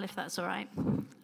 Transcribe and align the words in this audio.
if 0.00 0.14
that's 0.14 0.38
all 0.38 0.46
right. 0.46 0.68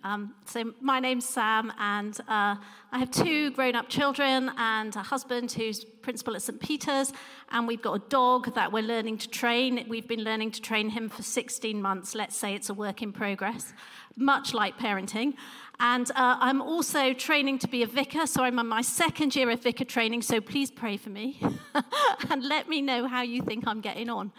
Um, 0.04 0.34
so, 0.44 0.74
my 0.82 1.00
name's 1.00 1.24
Sam, 1.24 1.72
and 1.78 2.18
uh, 2.28 2.56
I 2.92 2.98
have 2.98 3.10
two 3.10 3.50
grown 3.52 3.74
up 3.74 3.88
children 3.88 4.50
and 4.58 4.94
a 4.94 5.02
husband 5.02 5.52
who's 5.52 5.84
principal 5.84 6.36
at 6.36 6.42
St. 6.42 6.60
Peter's, 6.60 7.12
and 7.50 7.66
we've 7.66 7.80
got 7.80 7.94
a 7.94 8.08
dog 8.10 8.54
that 8.54 8.70
we're 8.70 8.82
learning 8.82 9.18
to 9.18 9.28
train. 9.28 9.86
We've 9.88 10.06
been 10.06 10.22
learning 10.22 10.50
to 10.52 10.60
train 10.60 10.90
him 10.90 11.08
for 11.08 11.22
16 11.22 11.80
months. 11.80 12.14
Let's 12.14 12.36
say 12.36 12.54
it's 12.54 12.68
a 12.68 12.74
work 12.74 13.00
in 13.00 13.10
progress, 13.10 13.72
much 14.16 14.52
like 14.52 14.78
parenting. 14.78 15.32
And 15.80 16.10
uh, 16.10 16.36
I'm 16.38 16.60
also 16.60 17.14
training 17.14 17.60
to 17.60 17.68
be 17.68 17.82
a 17.82 17.86
vicar, 17.86 18.26
so 18.26 18.42
I'm 18.42 18.58
on 18.58 18.68
my 18.68 18.82
second 18.82 19.34
year 19.34 19.48
of 19.50 19.62
vicar 19.62 19.84
training, 19.84 20.20
so 20.22 20.42
please 20.42 20.70
pray 20.70 20.98
for 20.98 21.08
me 21.08 21.40
and 22.30 22.44
let 22.44 22.68
me 22.68 22.82
know 22.82 23.08
how 23.08 23.22
you 23.22 23.40
think 23.40 23.66
I'm 23.66 23.80
getting 23.80 24.10
on. 24.10 24.30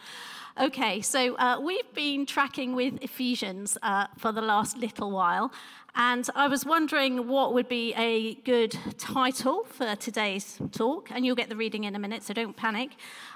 Okay, 0.61 0.99
so 0.99 1.37
uh, 1.37 1.57
we've 1.57 1.93
been 1.93 2.25
tracking 2.25 2.75
with 2.75 3.01
Ephesians 3.01 3.77
uh, 3.81 4.07
for 4.17 4.33
the 4.33 4.41
last 4.41 4.77
little 4.77 5.09
while, 5.09 5.53
and 5.95 6.29
I 6.35 6.49
was 6.49 6.65
wondering 6.65 7.29
what 7.29 7.53
would 7.53 7.69
be 7.69 7.93
a 7.93 8.35
good 8.43 8.77
title 8.97 9.63
for 9.63 9.95
today's 9.95 10.59
talk, 10.73 11.11
and 11.11 11.25
you'll 11.25 11.37
get 11.37 11.47
the 11.47 11.55
reading 11.55 11.85
in 11.85 11.95
a 11.95 11.99
minute, 11.99 12.23
so 12.23 12.33
don't 12.33 12.57
panic. 12.57 12.89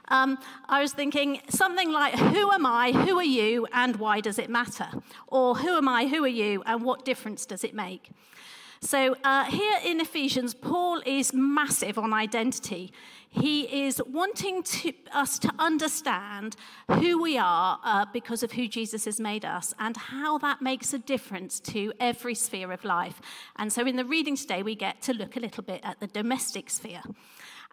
Um, 0.09 0.37
I 0.67 0.81
was 0.81 0.91
thinking 0.91 1.39
something 1.47 1.93
like, 1.93 2.13
Who 2.15 2.51
am 2.51 2.65
I, 2.65 2.91
who 2.91 3.17
are 3.17 3.23
you, 3.23 3.67
and 3.71 3.95
why 3.95 4.19
does 4.19 4.37
it 4.37 4.49
matter? 4.49 4.89
Or 5.27 5.55
Who 5.55 5.77
am 5.77 5.87
I, 5.87 6.07
who 6.07 6.25
are 6.25 6.27
you, 6.27 6.61
and 6.65 6.83
what 6.83 7.05
difference 7.05 7.45
does 7.45 7.63
it 7.63 7.73
make? 7.73 8.11
So, 8.83 9.15
uh, 9.23 9.45
here 9.45 9.79
in 9.85 10.01
Ephesians, 10.01 10.53
Paul 10.53 11.01
is 11.05 11.33
massive 11.33 11.97
on 11.97 12.13
identity. 12.13 12.91
He 13.29 13.85
is 13.85 14.01
wanting 14.05 14.61
to, 14.61 14.91
us 15.13 15.39
to 15.39 15.51
understand 15.57 16.57
who 16.91 17.21
we 17.21 17.37
are 17.37 17.79
uh, 17.81 18.05
because 18.11 18.43
of 18.43 18.51
who 18.51 18.67
Jesus 18.67 19.05
has 19.05 19.21
made 19.21 19.45
us 19.45 19.73
and 19.79 19.95
how 19.95 20.37
that 20.39 20.61
makes 20.61 20.93
a 20.93 20.99
difference 20.99 21.61
to 21.61 21.93
every 22.01 22.35
sphere 22.35 22.73
of 22.73 22.83
life. 22.83 23.21
And 23.55 23.71
so 23.71 23.87
in 23.87 23.95
the 23.95 24.03
reading 24.03 24.35
today, 24.35 24.63
we 24.63 24.75
get 24.75 25.01
to 25.03 25.13
look 25.13 25.37
a 25.37 25.39
little 25.39 25.63
bit 25.63 25.79
at 25.85 26.01
the 26.01 26.07
domestic 26.07 26.69
sphere. 26.69 27.03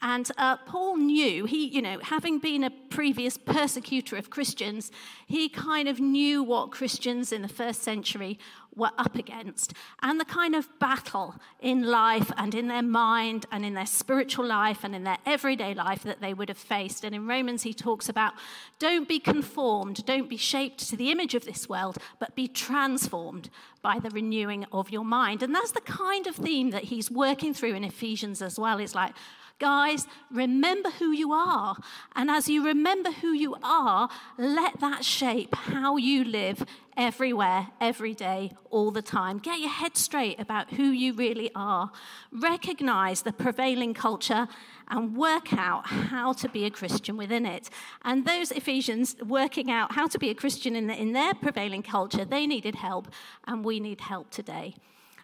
And 0.02 0.30
uh, 0.38 0.56
Paul 0.58 0.96
knew, 0.96 1.44
he, 1.44 1.66
you 1.66 1.82
know, 1.82 1.98
having 2.02 2.38
been 2.38 2.64
a 2.64 2.70
previous 2.70 3.36
persecutor 3.36 4.16
of 4.16 4.30
Christians, 4.30 4.90
he 5.26 5.48
kind 5.48 5.88
of 5.88 6.00
knew 6.00 6.42
what 6.42 6.70
Christians 6.70 7.32
in 7.32 7.42
the 7.42 7.48
first 7.48 7.82
century 7.82 8.38
were 8.76 8.90
up 8.98 9.16
against 9.16 9.74
and 10.02 10.20
the 10.20 10.24
kind 10.24 10.54
of 10.54 10.68
battle 10.78 11.34
in 11.60 11.82
life 11.82 12.30
and 12.36 12.54
in 12.54 12.68
their 12.68 12.82
mind 12.82 13.46
and 13.50 13.64
in 13.64 13.74
their 13.74 13.86
spiritual 13.86 14.46
life 14.46 14.84
and 14.84 14.94
in 14.94 15.04
their 15.04 15.18
everyday 15.26 15.74
life 15.74 16.02
that 16.02 16.20
they 16.20 16.32
would 16.32 16.48
have 16.48 16.58
faced. 16.58 17.04
And 17.04 17.14
in 17.14 17.26
Romans, 17.26 17.62
he 17.62 17.74
talks 17.74 18.08
about 18.08 18.34
don't 18.78 19.08
be 19.08 19.18
conformed, 19.18 20.04
don't 20.06 20.28
be 20.28 20.36
shaped 20.36 20.88
to 20.88 20.96
the 20.96 21.10
image 21.10 21.34
of 21.34 21.44
this 21.44 21.68
world, 21.68 21.98
but 22.18 22.34
be 22.34 22.48
transformed 22.48 23.50
by 23.82 23.98
the 23.98 24.10
renewing 24.10 24.66
of 24.72 24.90
your 24.90 25.04
mind. 25.04 25.42
And 25.42 25.54
that's 25.54 25.72
the 25.72 25.80
kind 25.80 26.26
of 26.26 26.36
theme 26.36 26.70
that 26.70 26.84
he's 26.84 27.10
working 27.10 27.52
through 27.54 27.74
in 27.74 27.84
Ephesians 27.84 28.40
as 28.40 28.58
well. 28.58 28.78
It's 28.78 28.94
like, 28.94 29.14
Guys, 29.60 30.06
remember 30.30 30.88
who 30.88 31.12
you 31.12 31.32
are. 31.32 31.76
And 32.16 32.30
as 32.30 32.48
you 32.48 32.64
remember 32.64 33.12
who 33.12 33.32
you 33.32 33.56
are, 33.62 34.08
let 34.38 34.80
that 34.80 35.04
shape 35.04 35.54
how 35.54 35.98
you 35.98 36.24
live 36.24 36.64
everywhere, 36.96 37.68
every 37.78 38.14
day, 38.14 38.52
all 38.70 38.90
the 38.90 39.02
time. 39.02 39.38
Get 39.38 39.60
your 39.60 39.68
head 39.68 39.98
straight 39.98 40.40
about 40.40 40.72
who 40.72 40.84
you 40.84 41.12
really 41.12 41.50
are. 41.54 41.92
Recognize 42.32 43.20
the 43.20 43.34
prevailing 43.34 43.92
culture 43.92 44.48
and 44.88 45.14
work 45.14 45.52
out 45.52 45.86
how 45.86 46.32
to 46.32 46.48
be 46.48 46.64
a 46.64 46.70
Christian 46.70 47.18
within 47.18 47.44
it. 47.44 47.68
And 48.02 48.24
those 48.24 48.50
Ephesians 48.52 49.14
working 49.22 49.70
out 49.70 49.92
how 49.92 50.06
to 50.06 50.18
be 50.18 50.30
a 50.30 50.34
Christian 50.34 50.74
in, 50.74 50.86
the, 50.86 50.94
in 50.94 51.12
their 51.12 51.34
prevailing 51.34 51.82
culture, 51.82 52.24
they 52.24 52.46
needed 52.46 52.76
help, 52.76 53.08
and 53.46 53.62
we 53.62 53.78
need 53.78 54.00
help 54.00 54.30
today. 54.30 54.74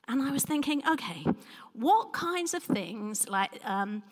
And 0.09 0.23
I 0.23 0.31
was 0.31 0.45
thinking, 0.45 0.83
okay, 0.89 1.25
what 1.73 2.13
kinds 2.13 2.55
of 2.55 2.63
things, 2.63 3.29
like 3.29 3.61
um, 3.65 4.03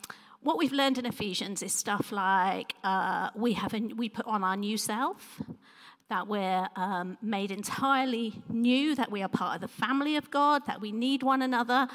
what 0.43 0.59
we've 0.59 0.73
learned 0.73 0.99
in 0.99 1.07
Ephesians 1.07 1.63
is 1.63 1.73
stuff 1.73 2.11
like 2.11 2.75
uh, 2.83 3.31
we, 3.35 3.53
have 3.55 3.75
a, 3.75 3.81
we 3.81 4.09
put 4.09 4.27
on 4.27 4.43
our 4.43 4.57
new 4.57 4.77
self, 4.77 5.41
that 6.11 6.29
we're 6.29 6.69
um, 6.77 7.17
made 7.23 7.51
entirely 7.51 8.43
new, 8.49 8.95
that 8.95 9.11
we 9.11 9.23
are 9.23 9.29
part 9.29 9.55
of 9.55 9.61
the 9.63 9.69
family 9.69 10.17
of 10.17 10.31
God, 10.31 10.67
that 10.67 10.81
we 10.81 10.93
need 10.93 11.23
one 11.23 11.41
another. 11.41 11.89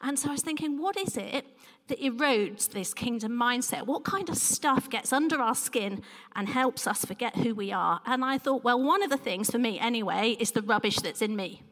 And 0.00 0.18
so 0.18 0.28
I 0.28 0.32
was 0.32 0.42
thinking, 0.42 0.78
what 0.78 0.96
is 0.96 1.16
it 1.16 1.46
that 1.88 2.00
erodes 2.00 2.70
this 2.70 2.94
kingdom 2.94 3.32
mindset? 3.32 3.86
What 3.86 4.04
kind 4.04 4.28
of 4.28 4.36
stuff 4.36 4.88
gets 4.88 5.12
under 5.12 5.40
our 5.40 5.54
skin 5.54 6.02
and 6.34 6.48
helps 6.48 6.86
us 6.86 7.04
forget 7.04 7.36
who 7.36 7.54
we 7.54 7.72
are? 7.72 8.00
And 8.06 8.24
I 8.24 8.38
thought, 8.38 8.62
well, 8.62 8.80
one 8.80 9.02
of 9.02 9.10
the 9.10 9.16
things 9.16 9.50
for 9.50 9.58
me 9.58 9.80
anyway 9.80 10.36
is 10.38 10.52
the 10.52 10.62
rubbish 10.62 10.96
that's 11.00 11.22
in 11.22 11.34
me. 11.34 11.62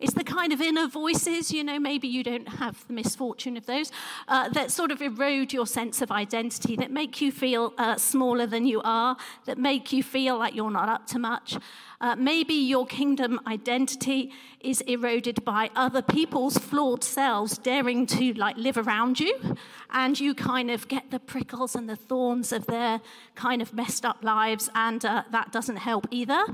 It's 0.00 0.14
the 0.14 0.22
kind 0.22 0.52
of 0.52 0.60
inner 0.60 0.86
voices, 0.86 1.50
you 1.50 1.64
know, 1.64 1.80
maybe 1.80 2.06
you 2.06 2.22
don't 2.22 2.46
have 2.46 2.86
the 2.86 2.92
misfortune 2.92 3.56
of 3.56 3.66
those, 3.66 3.90
uh, 4.28 4.48
that 4.50 4.70
sort 4.70 4.92
of 4.92 5.02
erode 5.02 5.52
your 5.52 5.66
sense 5.66 6.00
of 6.00 6.12
identity, 6.12 6.76
that 6.76 6.92
make 6.92 7.20
you 7.20 7.32
feel 7.32 7.74
uh, 7.78 7.96
smaller 7.96 8.46
than 8.46 8.64
you 8.64 8.80
are, 8.84 9.16
that 9.46 9.58
make 9.58 9.92
you 9.92 10.04
feel 10.04 10.38
like 10.38 10.54
you're 10.54 10.70
not 10.70 10.88
up 10.88 11.08
to 11.08 11.18
much. 11.18 11.56
Uh, 12.00 12.14
maybe 12.14 12.54
your 12.54 12.86
kingdom 12.86 13.40
identity 13.48 14.30
is 14.60 14.82
eroded 14.82 15.44
by 15.44 15.68
other 15.74 16.00
people's 16.00 16.56
flawed 16.56 17.02
selves 17.02 17.58
daring 17.58 18.06
to 18.06 18.32
like 18.34 18.56
live 18.56 18.76
around 18.78 19.18
you, 19.18 19.56
and 19.90 20.20
you 20.20 20.32
kind 20.32 20.70
of 20.70 20.86
get 20.86 21.10
the 21.10 21.18
prickles 21.18 21.74
and 21.74 21.88
the 21.88 21.96
thorns 21.96 22.52
of 22.52 22.66
their 22.66 23.00
kind 23.34 23.60
of 23.60 23.74
messed 23.74 24.04
up 24.04 24.22
lives, 24.22 24.70
and 24.76 25.04
uh, 25.04 25.24
that 25.32 25.50
doesn't 25.50 25.78
help 25.78 26.06
either. 26.12 26.44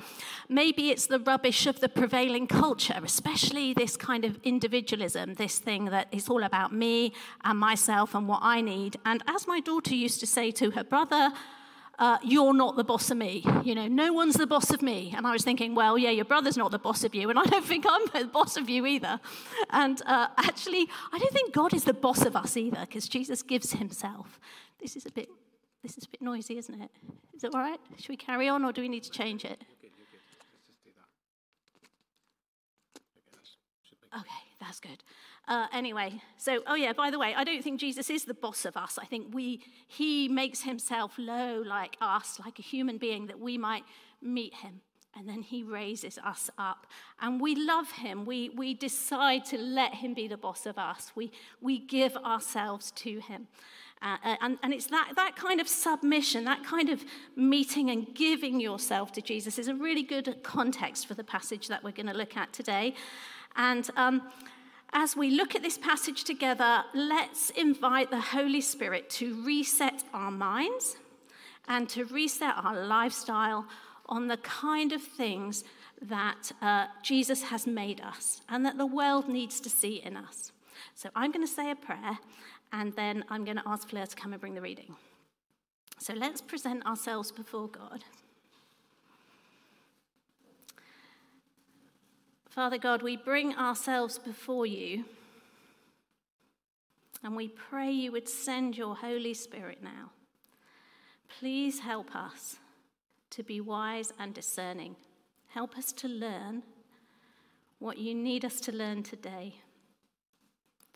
Maybe 0.48 0.88
it's 0.88 1.06
the 1.06 1.18
rubbish 1.18 1.66
of 1.66 1.80
the 1.80 1.90
prevailing 1.90 2.46
culture, 2.46 3.00
especially 3.04 3.33
this 3.76 3.96
kind 3.96 4.24
of 4.24 4.38
individualism, 4.42 5.34
this 5.34 5.58
thing 5.58 5.86
that 5.86 6.08
it's 6.12 6.28
all 6.28 6.42
about 6.42 6.72
me 6.72 7.12
and 7.44 7.58
myself 7.58 8.14
and 8.14 8.28
what 8.28 8.40
I 8.42 8.60
need. 8.60 8.96
And 9.04 9.22
as 9.26 9.46
my 9.46 9.60
daughter 9.60 9.94
used 9.94 10.20
to 10.20 10.26
say 10.26 10.50
to 10.52 10.70
her 10.72 10.84
brother, 10.84 11.32
uh, 11.98 12.18
you're 12.22 12.54
not 12.54 12.76
the 12.76 12.84
boss 12.84 13.10
of 13.10 13.16
me. 13.16 13.44
You 13.62 13.74
know, 13.74 13.86
no 13.86 14.12
one's 14.12 14.34
the 14.34 14.46
boss 14.46 14.70
of 14.70 14.82
me. 14.82 15.12
And 15.16 15.26
I 15.26 15.32
was 15.32 15.44
thinking, 15.44 15.74
well, 15.74 15.96
yeah, 15.96 16.10
your 16.10 16.24
brother's 16.24 16.56
not 16.56 16.70
the 16.70 16.78
boss 16.78 17.04
of 17.04 17.14
you, 17.14 17.30
and 17.30 17.38
I 17.44 17.44
don't 17.44 17.64
think 17.64 17.84
I'm 17.88 18.06
the 18.12 18.26
boss 18.26 18.56
of 18.56 18.68
you 18.68 18.86
either. 18.86 19.20
And 19.70 20.00
uh, 20.06 20.28
actually, 20.38 20.88
I 21.12 21.18
don't 21.18 21.32
think 21.32 21.52
God 21.52 21.74
is 21.74 21.84
the 21.84 21.94
boss 21.94 22.24
of 22.24 22.36
us 22.36 22.56
either, 22.56 22.80
because 22.80 23.08
Jesus 23.08 23.42
gives 23.42 23.72
himself. 23.72 24.40
This 24.80 24.96
is 24.96 25.06
a 25.06 25.10
bit, 25.10 25.28
this 25.82 25.96
is 25.96 26.04
a 26.04 26.08
bit 26.08 26.22
noisy, 26.22 26.58
isn't 26.58 26.80
it? 26.80 26.90
Is 27.34 27.44
it 27.44 27.54
all 27.54 27.60
right? 27.60 27.80
Should 27.98 28.10
we 28.10 28.16
carry 28.16 28.48
on, 28.48 28.64
or 28.64 28.72
do 28.72 28.80
we 28.80 28.88
need 28.88 29.04
to 29.04 29.10
change 29.10 29.44
it? 29.44 29.62
Okay, 34.16 34.44
that's 34.60 34.78
good. 34.78 35.02
Uh, 35.48 35.66
anyway, 35.72 36.20
so, 36.38 36.62
oh 36.66 36.74
yeah, 36.74 36.92
by 36.92 37.10
the 37.10 37.18
way, 37.18 37.34
I 37.36 37.44
don't 37.44 37.62
think 37.62 37.80
Jesus 37.80 38.08
is 38.08 38.24
the 38.24 38.34
boss 38.34 38.64
of 38.64 38.76
us. 38.76 38.98
I 39.00 39.04
think 39.04 39.34
we, 39.34 39.60
he 39.86 40.28
makes 40.28 40.62
himself 40.62 41.14
low 41.18 41.62
like 41.66 41.96
us, 42.00 42.38
like 42.44 42.58
a 42.58 42.62
human 42.62 42.96
being, 42.96 43.26
that 43.26 43.40
we 43.40 43.58
might 43.58 43.84
meet 44.22 44.54
him. 44.54 44.80
And 45.16 45.28
then 45.28 45.42
he 45.42 45.62
raises 45.62 46.18
us 46.18 46.50
up. 46.58 46.86
And 47.20 47.40
we 47.40 47.54
love 47.54 47.90
him. 47.92 48.24
We, 48.24 48.50
we 48.50 48.74
decide 48.74 49.44
to 49.46 49.58
let 49.58 49.94
him 49.94 50.14
be 50.14 50.28
the 50.28 50.36
boss 50.36 50.66
of 50.66 50.78
us. 50.78 51.12
We, 51.14 51.30
we 51.60 51.78
give 51.78 52.16
ourselves 52.16 52.90
to 52.92 53.20
him. 53.20 53.48
Uh, 54.02 54.16
uh 54.24 54.36
and, 54.40 54.58
and 54.62 54.72
it's 54.72 54.86
that, 54.86 55.12
that 55.16 55.36
kind 55.36 55.60
of 55.60 55.68
submission, 55.68 56.44
that 56.44 56.64
kind 56.64 56.88
of 56.88 57.04
meeting 57.36 57.90
and 57.90 58.12
giving 58.14 58.60
yourself 58.60 59.12
to 59.12 59.22
Jesus 59.22 59.58
is 59.58 59.68
a 59.68 59.74
really 59.74 60.02
good 60.02 60.42
context 60.42 61.06
for 61.06 61.14
the 61.14 61.24
passage 61.24 61.68
that 61.68 61.84
we're 61.84 61.92
going 61.92 62.06
to 62.06 62.14
look 62.14 62.36
at 62.36 62.52
today. 62.52 62.94
And 63.56 63.88
um, 63.96 64.22
as 64.92 65.16
we 65.16 65.30
look 65.30 65.54
at 65.54 65.62
this 65.62 65.78
passage 65.78 66.24
together, 66.24 66.84
let's 66.94 67.50
invite 67.50 68.10
the 68.10 68.20
Holy 68.20 68.60
Spirit 68.60 69.10
to 69.10 69.42
reset 69.44 70.04
our 70.12 70.30
minds 70.30 70.96
and 71.68 71.88
to 71.90 72.04
reset 72.04 72.54
our 72.56 72.86
lifestyle 72.86 73.66
on 74.06 74.28
the 74.28 74.36
kind 74.38 74.92
of 74.92 75.02
things 75.02 75.64
that 76.02 76.52
uh, 76.60 76.86
Jesus 77.02 77.42
has 77.44 77.66
made 77.66 78.00
us 78.00 78.42
and 78.48 78.64
that 78.66 78.76
the 78.76 78.86
world 78.86 79.28
needs 79.28 79.60
to 79.60 79.70
see 79.70 79.96
in 80.04 80.16
us. 80.16 80.52
So 80.94 81.08
I'm 81.14 81.32
going 81.32 81.46
to 81.46 81.52
say 81.52 81.70
a 81.70 81.76
prayer 81.76 82.18
and 82.72 82.92
then 82.94 83.24
I'm 83.28 83.44
going 83.44 83.56
to 83.56 83.62
ask 83.66 83.88
Fleur 83.88 84.06
to 84.06 84.16
come 84.16 84.32
and 84.32 84.40
bring 84.40 84.54
the 84.54 84.60
reading. 84.60 84.96
So 85.98 86.12
let's 86.12 86.40
present 86.40 86.84
ourselves 86.86 87.32
before 87.32 87.68
God. 87.68 88.04
Father 92.54 92.78
God, 92.78 93.02
we 93.02 93.16
bring 93.16 93.56
ourselves 93.56 94.16
before 94.16 94.64
you 94.64 95.06
and 97.24 97.34
we 97.34 97.48
pray 97.48 97.90
you 97.90 98.12
would 98.12 98.28
send 98.28 98.76
your 98.76 98.94
Holy 98.94 99.34
Spirit 99.34 99.82
now. 99.82 100.12
Please 101.40 101.80
help 101.80 102.14
us 102.14 102.58
to 103.30 103.42
be 103.42 103.60
wise 103.60 104.12
and 104.20 104.32
discerning. 104.32 104.94
Help 105.48 105.76
us 105.76 105.90
to 105.94 106.06
learn 106.06 106.62
what 107.80 107.98
you 107.98 108.14
need 108.14 108.44
us 108.44 108.60
to 108.60 108.70
learn 108.70 109.02
today, 109.02 109.56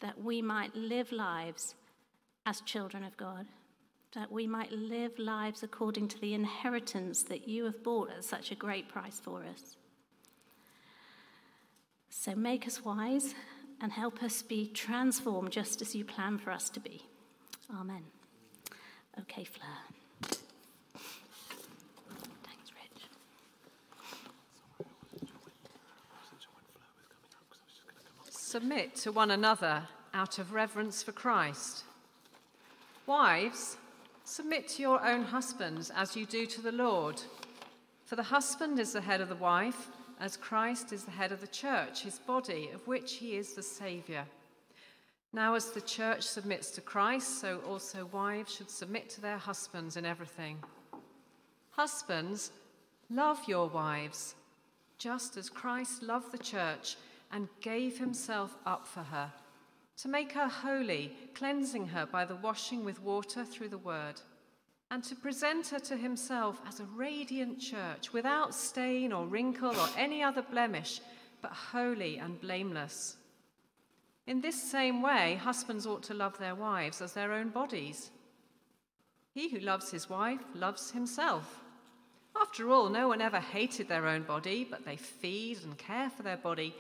that 0.00 0.22
we 0.22 0.40
might 0.40 0.76
live 0.76 1.10
lives 1.10 1.75
as 2.46 2.60
children 2.60 3.02
of 3.02 3.16
God, 3.16 3.46
that 4.14 4.31
we 4.31 4.46
might 4.46 4.70
live 4.70 5.19
lives 5.19 5.64
according 5.64 6.06
to 6.06 6.20
the 6.20 6.34
inheritance 6.34 7.25
that 7.25 7.49
you 7.49 7.64
have 7.64 7.82
bought 7.82 8.12
at 8.12 8.22
such 8.22 8.52
a 8.52 8.55
great 8.55 8.88
price 8.88 9.19
for 9.19 9.43
us. 9.43 9.76
So 12.10 12.34
make 12.34 12.66
us 12.66 12.84
wise 12.84 13.34
and 13.81 13.93
help 13.93 14.22
us 14.22 14.43
be 14.43 14.66
transformed 14.66 15.52
just 15.52 15.81
as 15.81 15.94
you 15.94 16.05
plan 16.05 16.38
for 16.38 16.50
us 16.50 16.69
to 16.70 16.81
be. 16.81 17.05
Amen. 17.78 18.02
Okay, 19.20 19.44
Fleur. 19.44 19.69
Thanks, 22.43 22.72
Rich. 22.75 23.05
Submit 28.31 28.94
to 28.96 29.12
one 29.12 29.31
another 29.31 29.82
out 30.14 30.38
of 30.38 30.52
reverence 30.52 31.02
for 31.02 31.12
Christ. 31.12 31.84
Wives, 33.06 33.76
submit 34.25 34.69
to 34.69 34.82
your 34.82 35.05
own 35.06 35.25
husbands 35.25 35.90
as 35.94 36.16
you 36.16 36.26
do 36.26 36.46
to 36.46 36.60
the 36.60 36.72
Lord. 36.72 37.22
For 38.05 38.16
the 38.16 38.22
husband 38.22 38.78
is 38.78 38.93
the 38.93 39.00
head 39.00 39.20
of 39.20 39.28
the 39.28 39.37
wife, 39.37 39.88
as 40.20 40.37
Christ 40.37 40.93
is 40.93 41.05
the 41.05 41.11
head 41.11 41.32
of 41.32 41.41
the 41.41 41.47
church, 41.47 42.03
his 42.03 42.19
body, 42.19 42.70
of 42.75 42.87
which 42.87 43.15
he 43.15 43.37
is 43.37 43.55
the 43.55 43.62
Saviour. 43.62 44.25
Now, 45.32 45.55
as 45.55 45.70
the 45.70 45.81
church 45.81 46.23
submits 46.23 46.70
to 46.73 46.81
Christ, 46.81 47.41
so 47.41 47.61
also 47.69 48.06
wives 48.06 48.55
should 48.55 48.70
submit 48.70 49.11
to 49.11 49.20
their 49.20 49.38
husbands 49.38 49.97
in 49.97 50.05
everything. 50.05 50.59
Husbands, 51.70 52.50
love 53.11 53.38
your 53.47 53.69
wives, 53.69 54.35
just 54.97 55.37
as 55.37 55.49
Christ 55.49 56.03
loved 56.03 56.32
the 56.32 56.38
church 56.38 56.97
and 57.31 57.49
gave 57.61 57.99
himself 57.99 58.56
up 58.67 58.87
for 58.87 59.03
her, 59.03 59.31
to 59.99 60.09
make 60.09 60.32
her 60.32 60.49
holy, 60.49 61.12
cleansing 61.35 61.88
her 61.88 62.06
by 62.06 62.25
the 62.25 62.37
washing 62.37 62.85
with 62.85 63.03
water 63.03 63.44
through 63.44 63.69
the 63.69 63.79
word 63.79 64.20
and 64.90 65.05
to 65.05 65.14
present 65.14 65.69
her 65.69 65.79
to 65.79 65.96
himself 65.96 66.61
as 66.67 66.81
a 66.81 66.85
radiant 66.96 67.61
church, 67.61 68.12
without 68.12 68.55
stain 68.55 69.12
or 69.12 69.26
wrinkle 69.26 69.76
or 69.76 69.88
any 69.96 70.23
other 70.23 70.43
blemish, 70.43 71.00
but 71.43 71.52
holy 71.52 72.19
and 72.19 72.40
blameless. 72.40 73.17
In 74.26 74.40
this 74.40 74.61
same 74.61 75.02
way, 75.02 75.38
husbands 75.43 75.87
ought 75.87 76.02
to 76.05 76.14
love 76.14 76.38
their 76.38 76.55
wives 76.55 77.00
as 77.00 77.12
their 77.12 77.32
own 77.32 77.49
bodies. 77.49 78.11
He 79.35 79.49
who 79.49 79.61
loves 79.61 79.90
his 79.90 80.08
wife 80.08 80.40
loves 80.55 80.91
himself. 80.91 81.61
After 82.41 82.70
all, 82.70 82.88
no 82.88 83.08
one 83.08 83.20
ever 83.20 83.41
hated 83.41 83.88
their 83.88 84.06
own 84.06 84.23
body, 84.23 84.67
but 84.69 84.84
they 84.84 84.96
feed 84.96 85.62
and 85.64 85.76
care 85.76 86.11
for 86.11 86.23
their 86.23 86.37
body, 86.37 86.75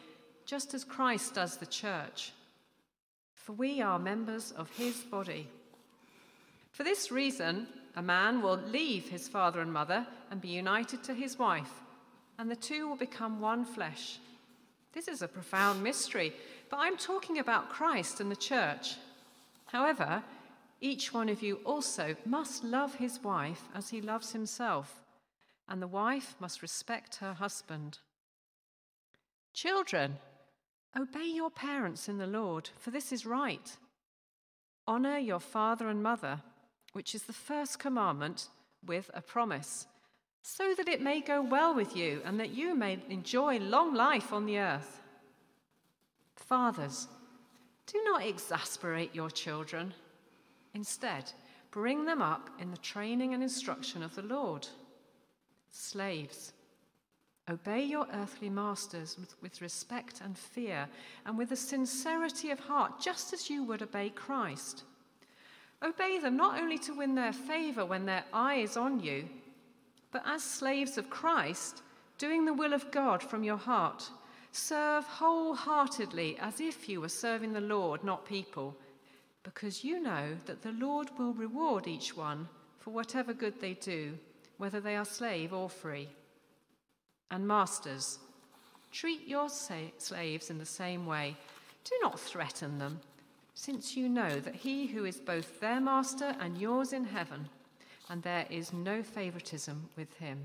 just 0.46 0.72
as 0.72 0.84
Christ 0.84 1.34
does 1.34 1.56
the 1.56 1.66
church. 1.66 2.32
For 3.34 3.52
we 3.52 3.80
are 3.80 3.98
members 3.98 4.52
of 4.52 4.70
his 4.70 4.96
body. 4.96 5.48
For 6.70 6.84
this 6.84 7.10
reason, 7.10 7.66
a 7.98 8.02
man 8.02 8.40
will 8.40 8.60
leave 8.68 9.08
his 9.08 9.26
father 9.26 9.60
and 9.60 9.72
mother 9.72 10.06
and 10.30 10.40
be 10.40 10.46
united 10.46 11.02
to 11.02 11.12
his 11.12 11.36
wife, 11.36 11.82
and 12.38 12.48
the 12.48 12.54
two 12.54 12.88
will 12.88 12.96
become 12.96 13.40
one 13.40 13.64
flesh. 13.64 14.20
This 14.92 15.08
is 15.08 15.20
a 15.20 15.26
profound 15.26 15.82
mystery, 15.82 16.32
but 16.70 16.76
I'm 16.76 16.96
talking 16.96 17.40
about 17.40 17.70
Christ 17.70 18.20
and 18.20 18.30
the 18.30 18.36
church. 18.36 18.94
However, 19.66 20.22
each 20.80 21.12
one 21.12 21.28
of 21.28 21.42
you 21.42 21.56
also 21.64 22.14
must 22.24 22.62
love 22.62 22.94
his 22.94 23.20
wife 23.24 23.64
as 23.74 23.88
he 23.88 24.00
loves 24.00 24.30
himself, 24.30 25.02
and 25.68 25.82
the 25.82 25.88
wife 25.88 26.36
must 26.38 26.62
respect 26.62 27.16
her 27.16 27.32
husband. 27.32 27.98
Children, 29.54 30.18
obey 30.96 31.26
your 31.26 31.50
parents 31.50 32.08
in 32.08 32.18
the 32.18 32.28
Lord, 32.28 32.70
for 32.78 32.92
this 32.92 33.10
is 33.10 33.26
right. 33.26 33.76
Honor 34.86 35.18
your 35.18 35.40
father 35.40 35.88
and 35.88 36.00
mother 36.00 36.42
which 36.92 37.14
is 37.14 37.24
the 37.24 37.32
first 37.32 37.78
commandment 37.78 38.48
with 38.86 39.10
a 39.14 39.20
promise, 39.20 39.86
so 40.42 40.74
that 40.74 40.88
it 40.88 41.02
may 41.02 41.20
go 41.20 41.42
well 41.42 41.74
with 41.74 41.96
you 41.96 42.22
and 42.24 42.40
that 42.40 42.50
you 42.50 42.74
may 42.74 42.98
enjoy 43.08 43.58
long 43.58 43.94
life 43.94 44.32
on 44.32 44.46
the 44.46 44.58
earth. 44.58 45.00
Fathers, 46.36 47.08
do 47.86 48.00
not 48.04 48.24
exasperate 48.24 49.14
your 49.14 49.30
children. 49.30 49.92
Instead, 50.74 51.32
bring 51.70 52.04
them 52.04 52.22
up 52.22 52.50
in 52.60 52.70
the 52.70 52.76
training 52.78 53.34
and 53.34 53.42
instruction 53.42 54.02
of 54.02 54.14
the 54.14 54.22
Lord. 54.22 54.66
Slaves, 55.70 56.52
obey 57.50 57.84
your 57.84 58.06
earthly 58.14 58.48
masters 58.48 59.16
with, 59.18 59.34
with, 59.42 59.60
respect 59.60 60.20
and 60.22 60.38
fear, 60.38 60.88
and 61.26 61.36
with 61.36 61.52
a 61.52 61.56
sincerity 61.56 62.50
of 62.50 62.60
heart, 62.60 63.00
just 63.00 63.32
as 63.32 63.50
you 63.50 63.64
would 63.64 63.82
obey 63.82 64.10
Christ 64.10 64.84
Obey 65.82 66.18
them 66.18 66.36
not 66.36 66.60
only 66.60 66.78
to 66.78 66.96
win 66.96 67.14
their 67.14 67.32
favor 67.32 67.84
when 67.86 68.04
their 68.04 68.24
eye 68.32 68.56
is 68.56 68.76
on 68.76 69.00
you, 69.00 69.28
but 70.10 70.22
as 70.26 70.42
slaves 70.42 70.98
of 70.98 71.10
Christ, 71.10 71.82
doing 72.16 72.44
the 72.44 72.54
will 72.54 72.72
of 72.72 72.90
God 72.90 73.22
from 73.22 73.44
your 73.44 73.56
heart. 73.56 74.10
Serve 74.50 75.04
wholeheartedly 75.04 76.36
as 76.40 76.60
if 76.60 76.88
you 76.88 77.00
were 77.00 77.08
serving 77.08 77.52
the 77.52 77.60
Lord, 77.60 78.02
not 78.02 78.26
people, 78.26 78.76
because 79.44 79.84
you 79.84 80.00
know 80.00 80.36
that 80.46 80.62
the 80.62 80.72
Lord 80.72 81.10
will 81.18 81.32
reward 81.32 81.86
each 81.86 82.16
one 82.16 82.48
for 82.78 82.90
whatever 82.90 83.32
good 83.32 83.60
they 83.60 83.74
do, 83.74 84.18
whether 84.56 84.80
they 84.80 84.96
are 84.96 85.04
slave 85.04 85.52
or 85.52 85.68
free. 85.68 86.08
And 87.30 87.46
masters, 87.46 88.18
treat 88.90 89.28
your 89.28 89.48
slaves 89.48 90.50
in 90.50 90.58
the 90.58 90.66
same 90.66 91.06
way. 91.06 91.36
Do 91.84 91.94
not 92.02 92.18
threaten 92.18 92.78
them 92.78 93.00
since 93.58 93.96
you 93.96 94.08
know 94.08 94.38
that 94.38 94.54
he 94.54 94.86
who 94.86 95.04
is 95.04 95.16
both 95.16 95.58
their 95.58 95.80
master 95.80 96.32
and 96.38 96.56
yours 96.58 96.92
in 96.92 97.02
heaven, 97.04 97.48
and 98.08 98.22
there 98.22 98.46
is 98.48 98.72
no 98.72 99.02
favoritism 99.02 99.88
with 99.96 100.14
him. 100.18 100.38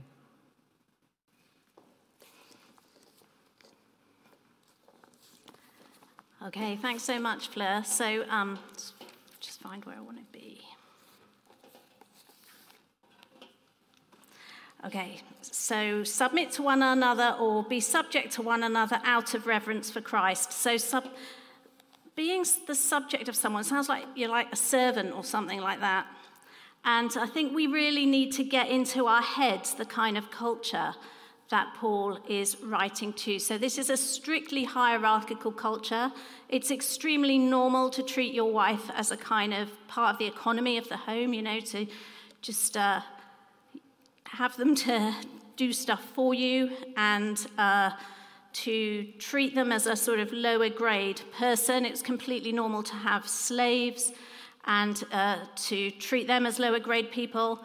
Okay, 6.47 6.75
thanks 6.81 7.03
so 7.03 7.19
much, 7.19 7.49
Fleur. 7.49 7.83
So, 7.85 8.25
um, 8.29 8.57
just 9.39 9.61
find 9.61 9.85
where 9.85 9.95
I 9.95 10.01
want 10.01 10.17
to 10.17 10.23
be. 10.31 10.59
Okay, 14.87 15.21
so 15.41 16.03
submit 16.03 16.51
to 16.53 16.63
one 16.63 16.81
another 16.81 17.37
or 17.39 17.61
be 17.63 17.79
subject 17.79 18.33
to 18.33 18.41
one 18.41 18.63
another 18.63 18.99
out 19.05 19.35
of 19.35 19.45
reverence 19.45 19.91
for 19.91 20.01
Christ. 20.01 20.51
So, 20.51 20.77
sub- 20.77 21.07
being 22.15 22.45
the 22.67 22.75
subject 22.75 23.27
of 23.27 23.35
someone 23.35 23.63
sounds 23.63 23.89
like 23.89 24.05
you're 24.15 24.29
like 24.29 24.51
a 24.51 24.55
servant 24.55 25.13
or 25.13 25.23
something 25.23 25.59
like 25.59 25.79
that. 25.79 26.05
And 26.85 27.11
I 27.17 27.25
think 27.25 27.55
we 27.55 27.67
really 27.67 28.05
need 28.05 28.31
to 28.33 28.43
get 28.43 28.69
into 28.69 29.07
our 29.07 29.21
heads 29.21 29.73
the 29.73 29.85
kind 29.85 30.17
of 30.17 30.29
culture 30.29 30.93
that 31.49 31.73
Paul 31.75 32.19
is 32.27 32.57
writing 32.61 33.13
to. 33.13 33.39
So, 33.39 33.57
this 33.57 33.77
is 33.77 33.89
a 33.89 33.97
strictly 33.97 34.63
hierarchical 34.63 35.51
culture. 35.51 36.11
It's 36.49 36.71
extremely 36.71 37.37
normal 37.37 37.89
to 37.91 38.03
treat 38.03 38.33
your 38.33 38.51
wife 38.51 38.89
as 38.95 39.11
a 39.11 39.17
kind 39.17 39.53
of 39.53 39.69
part 39.87 40.13
of 40.13 40.19
the 40.19 40.25
economy 40.25 40.77
of 40.77 40.89
the 40.89 40.97
home, 40.97 41.33
you 41.33 41.41
know, 41.41 41.59
to 41.59 41.85
just 42.41 42.75
uh, 42.75 43.01
have 44.25 44.57
them 44.57 44.75
to 44.75 45.13
do 45.55 45.71
stuff 45.71 46.03
for 46.13 46.33
you 46.33 46.71
and 46.97 47.45
uh, 47.57 47.91
to 48.53 49.05
treat 49.19 49.55
them 49.55 49.71
as 49.71 49.87
a 49.87 49.95
sort 49.95 50.19
of 50.19 50.31
lower 50.31 50.69
grade 50.69 51.21
person. 51.37 51.85
It's 51.85 52.01
completely 52.01 52.51
normal 52.51 52.83
to 52.83 52.93
have 52.93 53.27
slaves 53.27 54.11
and 54.65 55.03
uh, 55.11 55.37
to 55.55 55.91
treat 55.91 56.27
them 56.27 56.45
as 56.45 56.59
lower 56.59 56.79
grade 56.79 57.11
people. 57.11 57.59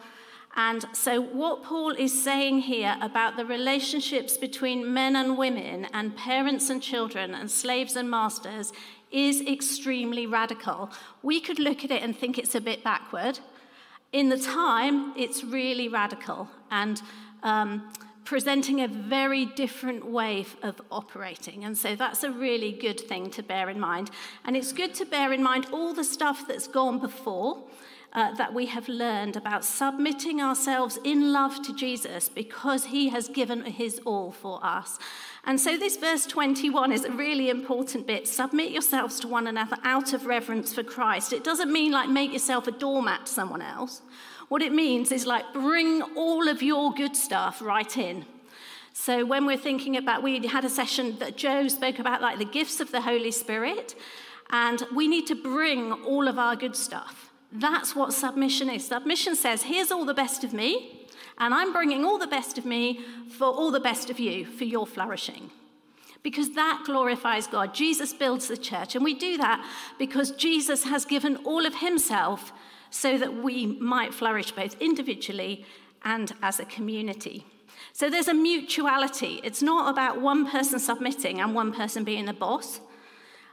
And 0.55 0.85
so, 0.93 1.21
what 1.21 1.63
Paul 1.63 1.91
is 1.91 2.23
saying 2.23 2.61
here 2.61 2.97
about 3.01 3.37
the 3.37 3.45
relationships 3.45 4.35
between 4.35 4.93
men 4.93 5.15
and 5.15 5.37
women, 5.37 5.87
and 5.93 6.17
parents 6.17 6.69
and 6.69 6.81
children, 6.81 7.35
and 7.35 7.49
slaves 7.49 7.95
and 7.95 8.09
masters 8.09 8.73
is 9.11 9.41
extremely 9.41 10.25
radical. 10.25 10.91
We 11.23 11.39
could 11.39 11.59
look 11.59 11.83
at 11.85 11.91
it 11.91 12.01
and 12.01 12.17
think 12.17 12.37
it's 12.37 12.55
a 12.55 12.61
bit 12.61 12.83
backward. 12.83 13.39
In 14.11 14.29
the 14.29 14.39
time, 14.39 15.13
it's 15.15 15.43
really 15.43 15.87
radical. 15.87 16.49
And 16.71 17.01
um, 17.43 17.91
presenting 18.29 18.79
a 18.81 18.87
very 18.87 19.43
different 19.43 20.05
way 20.05 20.45
of 20.61 20.79
operating. 20.91 21.65
And 21.65 21.75
so 21.75 21.95
that's 21.95 22.23
a 22.23 22.29
really 22.29 22.71
good 22.71 22.99
thing 22.99 23.31
to 23.31 23.41
bear 23.41 23.71
in 23.71 23.79
mind. 23.79 24.11
And 24.45 24.55
it's 24.55 24.71
good 24.71 24.93
to 24.95 25.05
bear 25.05 25.33
in 25.33 25.41
mind 25.41 25.65
all 25.71 25.95
the 25.95 26.03
stuff 26.03 26.47
that's 26.47 26.67
gone 26.67 26.99
before. 26.99 27.63
Uh, 28.11 28.33
that 28.35 28.55
we 28.55 28.65
have 28.65 28.87
learned 28.87 29.35
about 29.35 29.63
submitting 29.63 30.41
ourselves 30.41 30.97
in 31.03 31.31
love 31.31 31.61
to 31.61 31.71
Jesus 31.75 32.27
because 32.27 32.85
he 32.85 33.09
has 33.09 33.29
given 33.29 33.63
his 33.63 34.01
all 34.03 34.31
for 34.31 34.59
us. 34.65 34.97
And 35.45 35.61
so, 35.61 35.77
this 35.77 35.95
verse 35.95 36.25
21 36.25 36.91
is 36.91 37.05
a 37.05 37.11
really 37.11 37.51
important 37.51 38.07
bit. 38.07 38.27
Submit 38.27 38.71
yourselves 38.71 39.19
to 39.19 39.27
one 39.27 39.45
another 39.45 39.77
out 39.83 40.13
of 40.13 40.25
reverence 40.25 40.73
for 40.73 40.81
Christ. 40.81 41.33
It 41.33 41.43
doesn't 41.43 41.71
mean 41.71 41.91
like 41.91 42.09
make 42.09 42.33
yourself 42.33 42.65
a 42.65 42.71
doormat 42.71 43.27
to 43.27 43.31
someone 43.31 43.61
else. 43.61 44.01
What 44.49 44.61
it 44.61 44.73
means 44.73 45.11
is 45.11 45.25
like 45.25 45.45
bring 45.53 46.01
all 46.15 46.47
of 46.47 46.61
your 46.61 46.91
good 46.93 47.15
stuff 47.15 47.61
right 47.61 47.97
in. 47.97 48.25
So 48.93 49.23
when 49.23 49.45
we're 49.45 49.57
thinking 49.57 49.95
about, 49.95 50.23
we 50.23 50.45
had 50.45 50.65
a 50.65 50.69
session 50.69 51.17
that 51.19 51.37
Joe 51.37 51.67
spoke 51.69 51.99
about 51.99 52.21
like 52.21 52.37
the 52.37 52.45
gifts 52.45 52.81
of 52.81 52.91
the 52.91 53.01
Holy 53.01 53.31
Spirit, 53.31 53.95
and 54.49 54.83
we 54.93 55.07
need 55.07 55.27
to 55.27 55.35
bring 55.35 55.93
all 55.93 56.27
of 56.27 56.37
our 56.37 56.55
good 56.55 56.75
stuff. 56.75 57.31
That's 57.51 57.95
what 57.95 58.11
submission 58.13 58.69
is. 58.69 58.87
Submission 58.87 59.35
says, 59.35 59.63
here's 59.63 59.91
all 59.91 60.05
the 60.05 60.13
best 60.13 60.43
of 60.43 60.51
me, 60.51 61.07
and 61.37 61.53
I'm 61.53 61.71
bringing 61.71 62.03
all 62.03 62.17
the 62.17 62.27
best 62.27 62.57
of 62.57 62.65
me 62.65 63.05
for 63.37 63.45
all 63.47 63.71
the 63.71 63.79
best 63.79 64.09
of 64.09 64.19
you, 64.19 64.45
for 64.45 64.65
your 64.65 64.85
flourishing. 64.85 65.49
because 66.23 66.51
that 66.51 66.83
glorifies 66.85 67.47
God. 67.47 67.73
Jesus 67.73 68.13
builds 68.13 68.47
the 68.47 68.57
church, 68.57 68.95
and 68.95 69.03
we 69.03 69.13
do 69.13 69.37
that 69.37 69.65
because 69.97 70.31
Jesus 70.31 70.83
has 70.83 71.05
given 71.05 71.37
all 71.37 71.65
of 71.65 71.75
himself 71.75 72.51
so 72.89 73.17
that 73.17 73.35
we 73.35 73.65
might 73.65 74.13
flourish 74.13 74.51
both 74.51 74.75
individually 74.81 75.65
and 76.03 76.33
as 76.41 76.59
a 76.59 76.65
community. 76.65 77.45
So 77.93 78.09
there's 78.09 78.27
a 78.27 78.33
mutuality. 78.33 79.39
It's 79.43 79.61
not 79.61 79.89
about 79.89 80.21
one 80.21 80.49
person 80.49 80.79
submitting 80.79 81.39
and 81.39 81.53
one 81.53 81.73
person 81.73 82.03
being 82.03 82.25
the 82.25 82.33
boss 82.33 82.81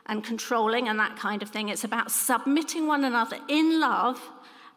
and 0.06 0.22
controlling 0.22 0.88
and 0.88 0.98
that 0.98 1.16
kind 1.16 1.42
of 1.42 1.50
thing. 1.50 1.68
It's 1.68 1.84
about 1.84 2.10
submitting 2.10 2.86
one 2.86 3.04
another 3.04 3.38
in 3.48 3.80
love 3.80 4.20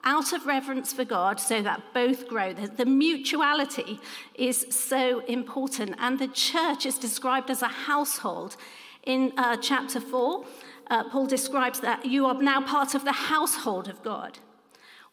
out 0.04 0.32
of 0.34 0.46
reverence 0.46 0.94
for 0.94 1.04
God 1.04 1.39
so 1.39 1.62
that 1.62 1.82
both 1.94 2.28
grow. 2.28 2.54
The, 2.54 2.68
the, 2.68 2.86
mutuality 2.86 4.00
is 4.34 4.66
so 4.70 5.20
important. 5.25 5.96
And 6.00 6.18
the 6.18 6.30
church 6.30 6.86
is 6.86 6.98
described 6.98 7.50
as 7.50 7.62
a 7.62 7.68
household. 7.68 8.56
In 9.04 9.34
uh, 9.38 9.58
chapter 9.58 10.00
4, 10.00 10.46
uh, 10.88 11.10
Paul 11.10 11.28
describes 11.28 11.80
that 11.82 12.06
you 12.06 12.25
are 12.25 12.42
now 12.42 12.62
part 12.62 12.96
of 12.96 13.04
the 13.04 13.12
household 13.12 13.88
of 13.88 14.01
God. 14.04 14.39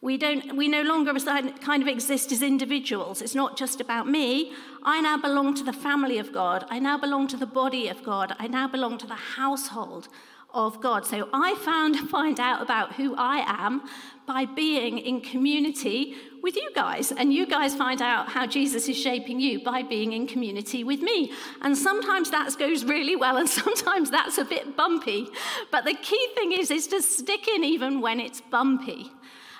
We, 0.01 0.17
don't, 0.17 0.55
we 0.55 0.67
no 0.67 0.83
longer 0.83 1.13
kind 1.59 1.81
of 1.81 1.87
exist 1.87 2.31
as 2.31 2.43
individuals. 2.43 3.21
It's 3.21 3.33
not 3.33 3.57
just 3.57 3.81
about 3.81 4.07
me. 4.07 4.53
I 4.83 5.01
now 5.01 5.17
belong 5.17 5.55
to 5.55 5.63
the 5.63 5.73
family 5.73 6.19
of 6.19 6.31
God. 6.31 6.65
I 6.69 6.77
now 6.79 6.97
belong 6.99 7.27
to 7.29 7.37
the 7.37 7.47
body 7.47 7.87
of 7.87 8.03
God. 8.03 8.35
I 8.37 8.47
now 8.47 8.67
belong 8.67 8.99
to 8.99 9.07
the 9.07 9.15
household 9.15 10.07
of 10.53 10.81
God. 10.81 11.05
So 11.05 11.29
I 11.33 11.55
found 11.55 11.97
find 12.09 12.39
out 12.39 12.61
about 12.61 12.93
who 12.93 13.15
I 13.15 13.43
am 13.47 13.83
by 14.27 14.45
being 14.45 14.97
in 14.97 15.21
community 15.21 16.15
with 16.43 16.55
you 16.55 16.69
guys. 16.75 17.11
And 17.11 17.33
you 17.33 17.47
guys 17.47 17.75
find 17.75 18.01
out 18.01 18.29
how 18.29 18.45
Jesus 18.45 18.87
is 18.87 18.97
shaping 18.97 19.39
you 19.39 19.63
by 19.63 19.83
being 19.83 20.13
in 20.13 20.27
community 20.27 20.83
with 20.83 21.01
me. 21.01 21.31
And 21.61 21.77
sometimes 21.77 22.29
that 22.31 22.55
goes 22.57 22.83
really 22.83 23.15
well, 23.15 23.37
and 23.37 23.49
sometimes 23.63 24.11
that's 24.11 24.37
a 24.37 24.45
bit 24.45 24.75
bumpy. 24.75 25.27
But 25.71 25.85
the 25.85 25.93
key 25.95 26.27
thing 26.35 26.51
is, 26.51 26.69
is 26.71 26.87
to 26.87 27.01
stick 27.01 27.47
in 27.47 27.63
even 27.63 28.01
when 28.01 28.19
it's 28.19 28.41
bumpy. 28.41 29.11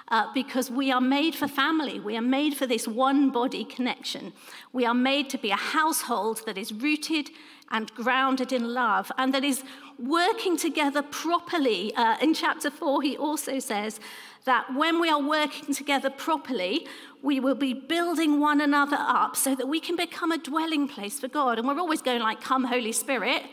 Uh, 0.09 0.31
because 0.33 0.71
we 0.71 0.89
are 0.89 1.01
made 1.01 1.35
for 1.35 1.49
family. 1.49 1.99
We 1.99 2.15
are 2.15 2.21
made 2.21 2.55
for 2.55 2.65
this 2.65 2.87
one 2.87 3.29
body 3.29 3.65
connection. 3.65 4.31
We 4.71 4.85
are 4.85 4.93
made 4.93 5.29
to 5.31 5.37
be 5.37 5.51
a 5.51 5.57
household 5.57 6.43
that 6.45 6.57
is 6.57 6.71
rooted 6.71 7.29
and 7.71 7.93
grounded 7.93 8.53
in 8.53 8.73
love 8.73 9.11
and 9.17 9.33
that 9.33 9.43
is 9.43 9.63
working 9.99 10.57
together 10.57 11.01
properly. 11.01 11.93
Uh, 11.95 12.17
in 12.21 12.33
chapter 12.33 12.71
4, 12.71 13.01
he 13.01 13.17
also 13.17 13.59
says 13.59 13.99
that 14.45 14.73
when 14.73 15.01
we 15.01 15.09
are 15.09 15.21
working 15.21 15.73
together 15.73 16.09
properly, 16.09 16.87
we 17.21 17.39
will 17.39 17.55
be 17.55 17.73
building 17.73 18.39
one 18.39 18.61
another 18.61 18.97
up 18.99 19.35
so 19.35 19.55
that 19.55 19.67
we 19.67 19.79
can 19.79 19.95
become 19.95 20.31
a 20.31 20.37
dwelling 20.37 20.87
place 20.87 21.19
for 21.19 21.27
God. 21.27 21.59
And 21.59 21.67
we're 21.67 21.79
always 21.79 22.01
going 22.01 22.21
like, 22.21 22.41
Come, 22.41 22.63
Holy 22.63 22.93
Spirit. 22.93 23.43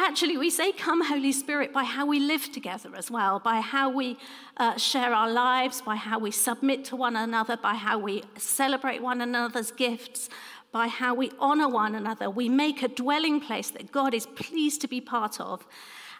Actually, 0.00 0.36
we 0.36 0.48
say, 0.48 0.70
Come, 0.70 1.04
Holy 1.04 1.32
Spirit, 1.32 1.72
by 1.72 1.82
how 1.82 2.06
we 2.06 2.20
live 2.20 2.52
together 2.52 2.94
as 2.94 3.10
well, 3.10 3.40
by 3.40 3.60
how 3.60 3.90
we 3.90 4.16
uh, 4.56 4.76
share 4.76 5.12
our 5.12 5.28
lives, 5.28 5.82
by 5.82 5.96
how 5.96 6.20
we 6.20 6.30
submit 6.30 6.84
to 6.84 6.94
one 6.94 7.16
another, 7.16 7.56
by 7.56 7.74
how 7.74 7.98
we 7.98 8.22
celebrate 8.36 9.02
one 9.02 9.20
another's 9.20 9.72
gifts, 9.72 10.28
by 10.70 10.86
how 10.86 11.14
we 11.14 11.32
honor 11.40 11.68
one 11.68 11.96
another. 11.96 12.30
We 12.30 12.48
make 12.48 12.80
a 12.80 12.86
dwelling 12.86 13.40
place 13.40 13.70
that 13.70 13.90
God 13.90 14.14
is 14.14 14.26
pleased 14.26 14.80
to 14.82 14.88
be 14.88 15.00
part 15.00 15.40
of. 15.40 15.66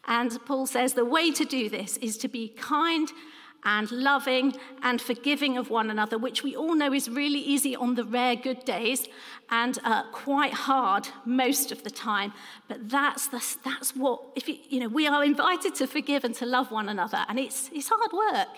And 0.09 0.37
Paul 0.45 0.67
says 0.67 0.95
the 0.95 1.05
way 1.05 1.31
to 1.31 1.45
do 1.45 1.69
this 1.69 1.99
is 1.99 2.19
to 2.19 2.27
be 2.27 2.49
kind 2.49 3.09
and 3.65 3.91
loving 3.91 4.55
and 4.83 5.01
forgiving 5.01 5.59
of 5.59 5.71
one 5.71 5.91
another, 5.91 6.17
which 6.17 6.43
we 6.43 6.55
all 6.55 6.75
know 6.75 6.93
is 6.93 7.09
really 7.09 7.41
easy 7.41 7.75
on 7.75 7.95
the 7.95 8.05
rare 8.05 8.37
good 8.37 8.65
days 8.65 9.09
and 9.51 9.79
uh, 9.85 10.05
quite 10.13 10.53
hard 10.53 11.09
most 11.25 11.73
of 11.73 11.83
the 11.83 11.91
time. 11.91 12.33
But 12.69 12.89
that's, 12.89 13.27
the, 13.29 13.45
that's 13.65 13.97
what, 13.97 14.23
if 14.37 14.49
you, 14.49 14.57
you 14.69 14.81
know, 14.81 14.89
we 14.89 15.07
are 15.07 15.25
invited 15.25 15.75
to 15.77 15.87
forgive 15.87 16.25
and 16.25 16.35
to 16.37 16.47
love 16.47 16.71
one 16.71 16.89
another, 16.89 17.25
and 17.29 17.39
it's, 17.39 17.71
it's 17.73 17.89
hard 17.89 18.13
work. 18.13 18.49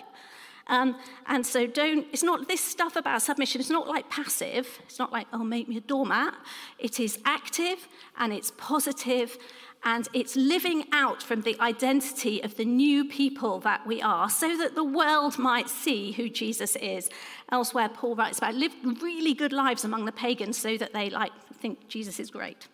Um, 0.67 0.95
and 1.25 1.45
so 1.45 1.67
don't, 1.67 2.07
it's 2.13 2.23
not 2.23 2.47
this 2.47 2.61
stuff 2.61 2.95
about 2.95 3.21
submission, 3.21 3.59
it's 3.59 3.69
not 3.69 3.87
like 3.87 4.09
passive. 4.09 4.79
It's 4.85 4.99
not 4.99 5.11
like, 5.11 5.27
oh, 5.33 5.43
make 5.43 5.67
me 5.67 5.77
a 5.77 5.81
doormat. 5.81 6.33
It 6.79 6.99
is 6.99 7.19
active 7.25 7.87
and 8.17 8.31
it's 8.31 8.51
positive 8.57 9.37
and 9.83 10.07
it's 10.13 10.35
living 10.35 10.85
out 10.91 11.23
from 11.23 11.41
the 11.41 11.59
identity 11.59 12.43
of 12.43 12.55
the 12.55 12.65
new 12.65 13.03
people 13.05 13.59
that 13.61 13.85
we 13.85 14.01
are 14.01 14.29
so 14.29 14.55
that 14.57 14.75
the 14.75 14.83
world 14.83 15.39
might 15.39 15.69
see 15.69 16.11
who 16.11 16.29
Jesus 16.29 16.75
is. 16.75 17.09
Elsewhere, 17.51 17.89
Paul 17.89 18.15
writes 18.15 18.37
about 18.37 18.53
live 18.53 18.73
really 19.01 19.33
good 19.33 19.51
lives 19.51 19.83
among 19.83 20.05
the 20.05 20.11
pagans 20.11 20.57
so 20.57 20.77
that 20.77 20.93
they 20.93 21.09
like 21.09 21.31
think 21.61 21.87
Jesus 21.87 22.19
is 22.19 22.29
great. 22.29 22.67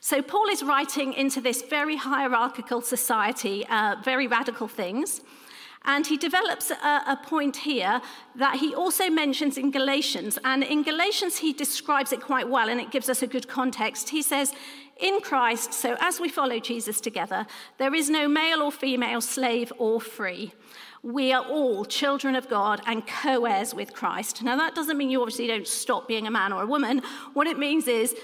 So 0.00 0.22
Paul 0.22 0.48
is 0.48 0.62
writing 0.62 1.14
into 1.14 1.40
this 1.40 1.62
very 1.62 1.96
hierarchical 1.96 2.80
society, 2.80 3.66
uh, 3.68 3.96
very 4.04 4.26
radical 4.26 4.68
things. 4.68 5.22
And 5.86 6.06
he 6.06 6.16
develops 6.16 6.70
a, 6.70 7.02
a, 7.06 7.18
point 7.22 7.56
here 7.56 8.02
that 8.34 8.56
he 8.56 8.74
also 8.74 9.08
mentions 9.08 9.56
in 9.56 9.70
Galatians. 9.70 10.38
And 10.44 10.64
in 10.64 10.82
Galatians, 10.82 11.38
he 11.38 11.52
describes 11.52 12.12
it 12.12 12.20
quite 12.20 12.48
well, 12.48 12.68
and 12.68 12.80
it 12.80 12.90
gives 12.90 13.08
us 13.08 13.22
a 13.22 13.26
good 13.26 13.46
context. 13.46 14.08
He 14.08 14.20
says, 14.20 14.52
In 14.98 15.20
Christ, 15.20 15.72
so 15.72 15.96
as 16.00 16.20
we 16.20 16.28
follow 16.28 16.58
Jesus 16.58 17.00
together, 17.00 17.46
there 17.78 17.94
is 17.94 18.10
no 18.10 18.26
male 18.26 18.62
or 18.62 18.72
female, 18.72 19.20
slave 19.20 19.72
or 19.78 20.00
free. 20.00 20.52
We 21.02 21.32
are 21.32 21.44
all 21.44 21.84
children 21.84 22.34
of 22.34 22.48
God 22.48 22.80
and 22.84 23.06
co 23.06 23.44
heirs 23.44 23.72
with 23.72 23.92
Christ. 23.92 24.42
Now, 24.42 24.56
that 24.56 24.74
doesn't 24.74 24.98
mean 24.98 25.08
you 25.08 25.20
obviously 25.20 25.46
don't 25.46 25.68
stop 25.68 26.08
being 26.08 26.26
a 26.26 26.32
man 26.32 26.52
or 26.52 26.64
a 26.64 26.66
woman. 26.66 27.00
What 27.32 27.46
it 27.46 27.58
means 27.58 27.86
is 27.86 28.16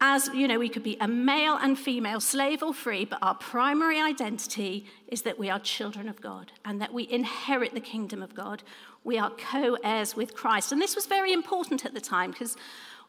as 0.00 0.28
you 0.28 0.48
know, 0.48 0.58
we 0.58 0.70
could 0.70 0.82
be 0.82 0.96
a 1.00 1.06
male 1.06 1.58
and 1.60 1.78
female, 1.78 2.20
slave 2.20 2.62
or 2.62 2.72
free, 2.72 3.04
but 3.04 3.18
our 3.20 3.34
primary 3.34 4.00
identity 4.00 4.86
is 5.08 5.22
that 5.22 5.38
we 5.38 5.50
are 5.50 5.58
children 5.58 6.08
of 6.08 6.20
God 6.22 6.52
and 6.64 6.80
that 6.80 6.94
we 6.94 7.06
inherit 7.10 7.74
the 7.74 7.80
kingdom 7.80 8.22
of 8.22 8.34
God. 8.34 8.62
We 9.04 9.18
are 9.18 9.30
co 9.30 9.76
heirs 9.84 10.16
with 10.16 10.34
Christ. 10.34 10.72
And 10.72 10.80
this 10.80 10.96
was 10.96 11.06
very 11.06 11.32
important 11.32 11.84
at 11.84 11.92
the 11.92 12.00
time 12.00 12.30
because 12.30 12.56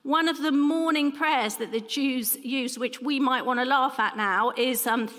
one 0.03 0.27
of 0.27 0.41
the 0.41 0.51
morning 0.51 1.11
prayers 1.11 1.55
that 1.55 1.71
the 1.71 1.79
Jews 1.79 2.35
used, 2.37 2.77
which 2.77 3.01
we 3.01 3.19
might 3.19 3.45
want 3.45 3.59
to 3.59 3.65
laugh 3.65 3.99
at 3.99 4.17
now, 4.17 4.51
is 4.57 4.85
um, 4.85 5.09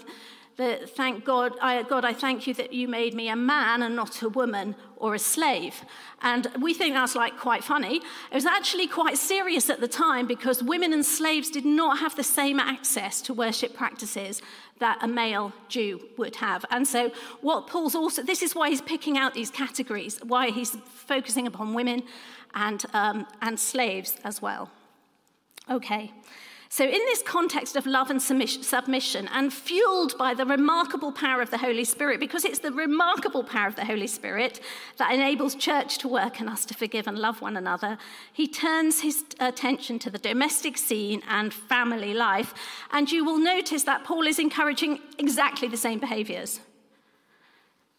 that 0.56 0.90
thank 0.90 1.24
God, 1.24 1.54
I, 1.60 1.82
God, 1.82 2.04
I 2.04 2.12
thank 2.12 2.46
you 2.46 2.54
that 2.54 2.72
you 2.72 2.86
made 2.86 3.14
me 3.14 3.28
a 3.28 3.36
man 3.36 3.82
and 3.82 3.96
not 3.96 4.22
a 4.22 4.28
woman 4.28 4.76
or 4.96 5.14
a 5.14 5.18
slave. 5.18 5.82
And 6.20 6.46
we 6.60 6.74
think 6.74 6.94
that's 6.94 7.14
like 7.14 7.38
quite 7.38 7.64
funny. 7.64 7.96
It 7.96 8.34
was 8.34 8.46
actually 8.46 8.86
quite 8.86 9.18
serious 9.18 9.70
at 9.70 9.80
the 9.80 9.88
time 9.88 10.26
because 10.26 10.62
women 10.62 10.92
and 10.92 11.04
slaves 11.04 11.50
did 11.50 11.64
not 11.64 11.98
have 11.98 12.14
the 12.16 12.22
same 12.22 12.60
access 12.60 13.22
to 13.22 13.34
worship 13.34 13.74
practices 13.74 14.42
that 14.78 14.98
a 15.00 15.08
male 15.08 15.52
Jew 15.68 16.00
would 16.18 16.36
have. 16.36 16.64
And 16.70 16.86
so, 16.86 17.12
what 17.40 17.66
Paul's 17.66 17.94
also, 17.94 18.22
this 18.22 18.42
is 18.42 18.54
why 18.54 18.68
he's 18.68 18.82
picking 18.82 19.16
out 19.16 19.32
these 19.32 19.50
categories, 19.50 20.18
why 20.22 20.50
he's 20.50 20.76
focusing 20.94 21.46
upon 21.46 21.72
women 21.72 22.02
and, 22.54 22.84
um, 22.92 23.26
and 23.40 23.58
slaves 23.58 24.18
as 24.24 24.42
well. 24.42 24.70
Okay. 25.70 26.12
So, 26.72 26.84
in 26.84 26.92
this 26.92 27.20
context 27.20 27.76
of 27.76 27.84
love 27.84 28.08
and 28.08 28.22
submission, 28.22 29.28
and 29.30 29.52
fueled 29.52 30.16
by 30.16 30.32
the 30.32 30.46
remarkable 30.46 31.12
power 31.12 31.42
of 31.42 31.50
the 31.50 31.58
Holy 31.58 31.84
Spirit, 31.84 32.18
because 32.18 32.46
it's 32.46 32.60
the 32.60 32.72
remarkable 32.72 33.44
power 33.44 33.66
of 33.66 33.76
the 33.76 33.84
Holy 33.84 34.06
Spirit 34.06 34.58
that 34.96 35.12
enables 35.12 35.54
church 35.54 35.98
to 35.98 36.08
work 36.08 36.40
and 36.40 36.48
us 36.48 36.64
to 36.64 36.72
forgive 36.72 37.06
and 37.06 37.18
love 37.18 37.42
one 37.42 37.58
another, 37.58 37.98
he 38.32 38.48
turns 38.48 39.02
his 39.02 39.22
attention 39.38 39.98
to 39.98 40.08
the 40.08 40.16
domestic 40.16 40.78
scene 40.78 41.22
and 41.28 41.52
family 41.52 42.14
life. 42.14 42.54
And 42.90 43.12
you 43.12 43.22
will 43.22 43.38
notice 43.38 43.82
that 43.82 44.04
Paul 44.04 44.26
is 44.26 44.38
encouraging 44.38 44.98
exactly 45.18 45.68
the 45.68 45.76
same 45.76 45.98
behaviors. 45.98 46.60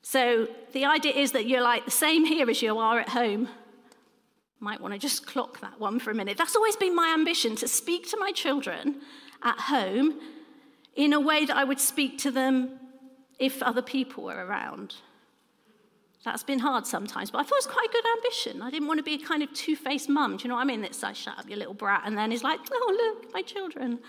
So, 0.02 0.48
the 0.72 0.86
idea 0.86 1.14
is 1.14 1.32
that 1.34 1.46
you're 1.46 1.62
like 1.62 1.86
the 1.86 1.92
same 1.92 2.26
here 2.26 2.50
as 2.50 2.64
you 2.64 2.80
are 2.80 3.00
at 3.00 3.10
home 3.10 3.50
might 4.64 4.82
want 4.82 4.94
to 4.94 5.00
just 5.00 5.28
clock 5.34 5.60
that 5.60 5.80
one 5.80 6.00
for 6.00 6.12
a 6.12 6.16
minute. 6.16 6.38
That's 6.38 6.56
always 6.56 6.76
been 6.76 6.96
my 6.96 7.14
ambition 7.14 7.56
to 7.58 7.68
speak 7.68 8.10
to 8.10 8.18
my 8.18 8.32
children 8.32 9.02
at 9.44 9.60
home 9.60 10.20
in 10.96 11.14
a 11.14 11.20
way 11.20 11.46
that 11.46 11.56
I 11.56 11.64
would 11.64 11.80
speak 11.80 12.18
to 12.20 12.32
them 12.32 12.80
if 13.40 13.62
other 13.62 13.82
people 13.82 14.24
were 14.26 14.46
around. 14.46 14.96
That's 16.24 16.44
been 16.44 16.60
hard 16.60 16.88
sometimes, 16.88 17.32
but 17.32 17.40
I 17.40 17.44
thought 17.44 17.56
it 17.56 17.68
was 17.68 17.74
quite 17.74 17.90
a 17.90 17.92
good 17.92 18.06
ambition. 18.18 18.62
I 18.62 18.70
didn't 18.70 18.88
want 18.88 18.98
to 18.98 19.04
be 19.04 19.16
a 19.16 19.18
kind 19.18 19.44
of 19.44 19.52
two 19.54 19.76
faced 19.76 20.08
mum. 20.08 20.38
Do 20.38 20.44
you 20.44 20.50
know 20.50 20.56
what 20.56 20.62
I 20.62 20.64
mean? 20.64 20.82
It's 20.86 21.04
like, 21.04 21.18
shut 21.18 21.38
up, 21.38 21.50
you 21.50 21.58
little 21.58 21.74
brat. 21.74 22.04
And 22.06 22.18
then 22.18 22.32
he's 22.32 22.46
like, 22.46 22.62
oh, 22.72 23.14
look, 23.22 23.34
my 23.34 23.42
children. 23.42 24.00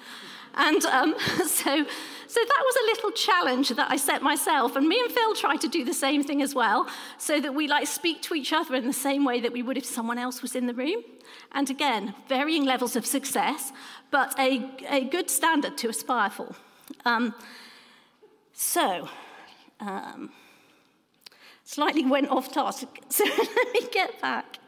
And 0.55 0.85
um, 0.87 1.17
so, 1.19 1.45
so 1.45 2.41
that 2.41 2.63
was 2.65 2.77
a 2.77 2.87
little 2.87 3.11
challenge 3.11 3.71
that 3.71 3.91
I 3.91 3.97
set 3.97 4.23
myself. 4.23 4.77
And 4.77 4.87
me 4.87 5.01
and 5.01 5.11
Phil 5.11 5.35
tried 5.35 5.61
to 5.63 5.69
do 5.69 5.85
the 5.85 5.93
same 5.93 6.23
thing 6.23 6.41
as 6.41 6.55
well, 6.55 6.89
so 7.19 7.41
that 7.41 7.53
we 7.53 7.67
like 7.67 7.89
speak 7.89 8.23
to 8.23 8.35
each 8.35 8.53
other 8.53 8.77
in 8.77 8.87
the 8.87 8.93
same 8.93 9.25
way 9.25 9.41
that 9.41 9.53
we 9.53 9.63
would 9.63 9.77
if 9.77 9.85
someone 9.85 10.19
else 10.19 10.41
was 10.41 10.55
in 10.55 10.69
the 10.69 10.75
room. 10.75 11.03
And 11.51 11.69
again, 11.69 12.15
varying 12.29 12.65
levels 12.65 12.95
of 12.95 13.07
success, 13.07 13.73
but 14.13 14.39
a, 14.39 14.71
a 14.89 15.05
good 15.05 15.31
standard 15.31 15.77
to 15.79 15.89
aspire 15.89 16.31
for. 16.31 16.55
Um, 17.05 17.35
so, 18.53 19.09
um, 19.81 20.31
slightly 21.65 22.05
went 22.05 22.29
off 22.29 22.53
task. 22.53 22.87
So 23.09 23.25
let 23.25 23.73
me 23.73 23.81
get 23.93 24.21
back. 24.21 24.59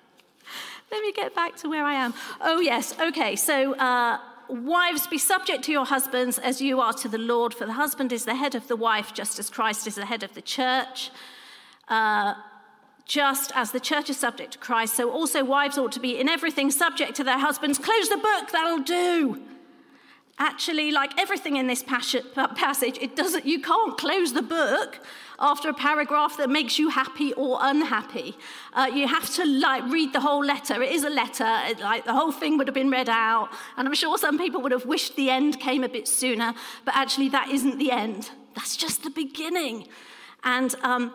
Let 0.91 1.03
me 1.03 1.13
get 1.13 1.35
back 1.35 1.57
to 1.57 1.69
where 1.69 1.85
I 1.85 1.95
am. 1.95 2.15
Oh, 2.41 2.61
yes. 2.61 2.95
Okay. 3.01 3.35
So, 3.35 3.75
uh, 3.75 4.19
wives, 4.49 5.07
be 5.09 5.19
subject 5.19 5.65
to 5.65 5.73
your 5.73 5.85
husbands 5.85 6.39
as 6.39 6.61
you 6.61 6.81
are 6.81 6.93
to 6.93 7.09
the 7.09 7.19
Lord, 7.19 7.53
for 7.55 7.67
the 7.67 7.73
husband 7.73 8.13
is 8.13 8.25
the 8.25 8.37
head 8.37 8.55
of 8.55 8.69
the 8.69 8.77
wife, 8.77 9.13
just 9.13 9.39
as 9.39 9.51
Christ 9.51 9.87
is 9.87 9.97
the 9.97 10.07
head 10.07 10.23
of 10.23 10.35
the 10.35 10.43
church. 10.43 11.11
Uh, 11.89 12.35
just 13.05 13.53
as 13.55 13.71
the 13.71 13.81
church 13.81 14.11
is 14.11 14.17
subject 14.17 14.53
to 14.53 14.59
Christ, 14.59 14.95
so 14.97 15.11
also 15.11 15.45
wives 15.45 15.79
ought 15.79 15.93
to 15.93 16.01
be 16.01 16.19
in 16.19 16.29
everything 16.29 16.73
subject 16.73 17.15
to 17.15 17.25
their 17.25 17.39
husbands. 17.39 17.79
Close 17.79 18.09
the 18.09 18.17
book, 18.17 18.51
that'll 18.51 18.83
do. 18.83 19.43
Actually, 20.39 20.93
like 20.93 21.19
everything 21.19 21.57
in 21.57 21.67
this 21.67 21.83
passage, 21.83 22.99
it 23.01 23.17
doesn't, 23.17 23.47
you 23.47 23.59
can't 23.59 23.97
close 23.97 24.35
the 24.35 24.43
book 24.43 25.01
after 25.39 25.71
a 25.71 25.75
paragraph 25.75 26.37
that 26.37 26.51
makes 26.51 26.79
you 26.79 26.91
happy 26.91 27.33
or 27.35 27.57
unhappy. 27.63 28.37
Uh, 28.75 28.91
you 28.93 29.09
have 29.09 29.33
to 29.35 29.47
like 29.47 29.83
read 29.91 30.13
the 30.13 30.21
whole 30.21 30.45
letter. 30.45 30.83
It 30.83 30.93
is 30.93 31.05
a 31.05 31.09
letter. 31.09 31.49
It, 31.65 31.81
like 31.81 32.05
the 32.05 32.13
whole 32.13 32.33
thing 32.33 32.59
would 32.59 32.69
have 32.69 32.75
been 32.75 32.91
read 32.91 33.09
out, 33.09 33.49
and 33.79 33.89
I'm 33.89 33.95
sure 33.95 34.19
some 34.19 34.37
people 34.37 34.61
would 34.61 34.73
have 34.73 34.85
wished 34.85 35.17
the 35.17 35.31
end 35.31 35.59
came 35.59 35.83
a 35.83 35.89
bit 35.89 36.07
sooner. 36.07 36.53
But 36.85 36.95
actually, 36.97 37.31
that 37.31 37.49
isn't 37.49 37.79
the 37.79 37.91
end. 37.91 38.31
That's 38.55 38.77
just 38.77 39.05
the 39.05 39.11
beginning. 39.11 39.89
And 40.45 40.75
um, 40.83 41.15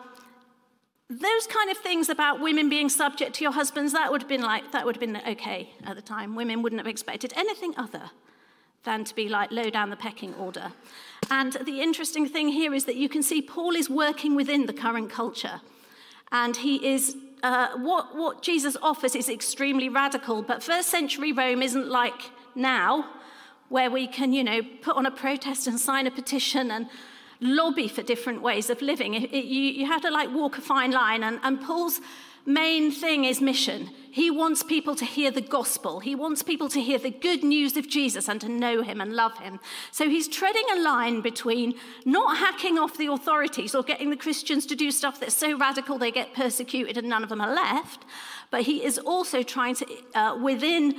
those 1.08 1.46
kind 1.46 1.70
of 1.70 1.76
things 1.76 2.08
about 2.08 2.40
women 2.40 2.68
being 2.68 2.88
subject 2.88 3.34
to 3.36 3.44
your 3.44 3.52
husbands, 3.52 3.92
that 3.92 4.10
would 4.10 4.22
have 4.22 4.28
been 4.28 4.42
like 4.42 4.72
that 4.72 4.84
would 4.84 4.96
have 4.96 5.00
been 5.00 5.22
okay 5.28 5.74
at 5.84 5.94
the 5.94 6.02
time. 6.02 6.34
Women 6.34 6.60
wouldn't 6.62 6.80
have 6.80 6.88
expected 6.88 7.32
anything 7.36 7.74
other 7.76 8.10
than 8.84 9.04
to 9.04 9.14
be 9.14 9.28
like 9.28 9.50
low 9.52 9.70
down 9.70 9.90
the 9.90 9.96
pecking 9.96 10.34
order. 10.34 10.72
And 11.30 11.52
the 11.64 11.80
interesting 11.80 12.28
thing 12.28 12.48
here 12.48 12.74
is 12.74 12.84
that 12.84 12.96
you 12.96 13.08
can 13.08 13.22
see 13.22 13.40
Paul 13.40 13.76
is 13.76 13.88
working 13.88 14.34
within 14.34 14.66
the 14.66 14.72
current 14.72 15.10
culture. 15.10 15.60
And 16.30 16.56
he 16.56 16.94
is, 16.94 17.16
uh, 17.42 17.68
what, 17.76 18.16
what 18.16 18.42
Jesus 18.42 18.76
offers 18.82 19.14
is 19.14 19.28
extremely 19.28 19.88
radical, 19.88 20.42
but 20.42 20.62
first 20.62 20.88
century 20.88 21.32
Rome 21.32 21.62
isn't 21.62 21.88
like 21.88 22.30
now, 22.54 23.08
where 23.68 23.90
we 23.90 24.06
can, 24.06 24.32
you 24.32 24.44
know, 24.44 24.60
put 24.82 24.96
on 24.96 25.06
a 25.06 25.10
protest 25.10 25.66
and 25.66 25.80
sign 25.80 26.06
a 26.06 26.10
petition 26.10 26.70
and 26.70 26.88
lobby 27.40 27.88
for 27.88 28.02
different 28.02 28.42
ways 28.42 28.68
of 28.68 28.82
living. 28.82 29.14
It, 29.14 29.32
it, 29.32 29.44
you, 29.44 29.62
you 29.62 29.86
have 29.86 30.02
to 30.02 30.10
like 30.10 30.30
walk 30.30 30.58
a 30.58 30.60
fine 30.60 30.90
line, 30.90 31.22
and, 31.22 31.40
and 31.42 31.60
Paul's 31.60 32.00
main 32.44 32.90
thing 32.90 33.24
is 33.24 33.40
mission. 33.40 33.90
He 34.10 34.30
wants 34.30 34.62
people 34.62 34.94
to 34.96 35.06
hear 35.06 35.30
the 35.30 35.40
gospel. 35.40 36.00
He 36.00 36.14
wants 36.14 36.42
people 36.42 36.68
to 36.68 36.80
hear 36.82 36.98
the 36.98 37.10
good 37.10 37.42
news 37.42 37.78
of 37.78 37.88
Jesus 37.88 38.28
and 38.28 38.38
to 38.42 38.48
know 38.48 38.82
him 38.82 39.00
and 39.00 39.14
love 39.14 39.38
him. 39.38 39.58
So 39.90 40.08
he's 40.08 40.28
treading 40.28 40.64
a 40.70 40.80
line 40.80 41.22
between 41.22 41.74
not 42.04 42.36
hacking 42.36 42.78
off 42.78 42.98
the 42.98 43.06
authorities 43.06 43.74
or 43.74 43.82
getting 43.82 44.10
the 44.10 44.16
Christians 44.16 44.66
to 44.66 44.76
do 44.76 44.90
stuff 44.90 45.18
that's 45.18 45.34
so 45.34 45.56
radical 45.56 45.96
they 45.96 46.10
get 46.10 46.34
persecuted 46.34 46.98
and 46.98 47.08
none 47.08 47.22
of 47.22 47.30
them 47.30 47.40
are 47.40 47.54
left, 47.54 48.04
but 48.50 48.62
he 48.62 48.84
is 48.84 48.98
also 48.98 49.42
trying 49.42 49.76
to, 49.76 49.86
uh, 50.14 50.36
within 50.36 50.94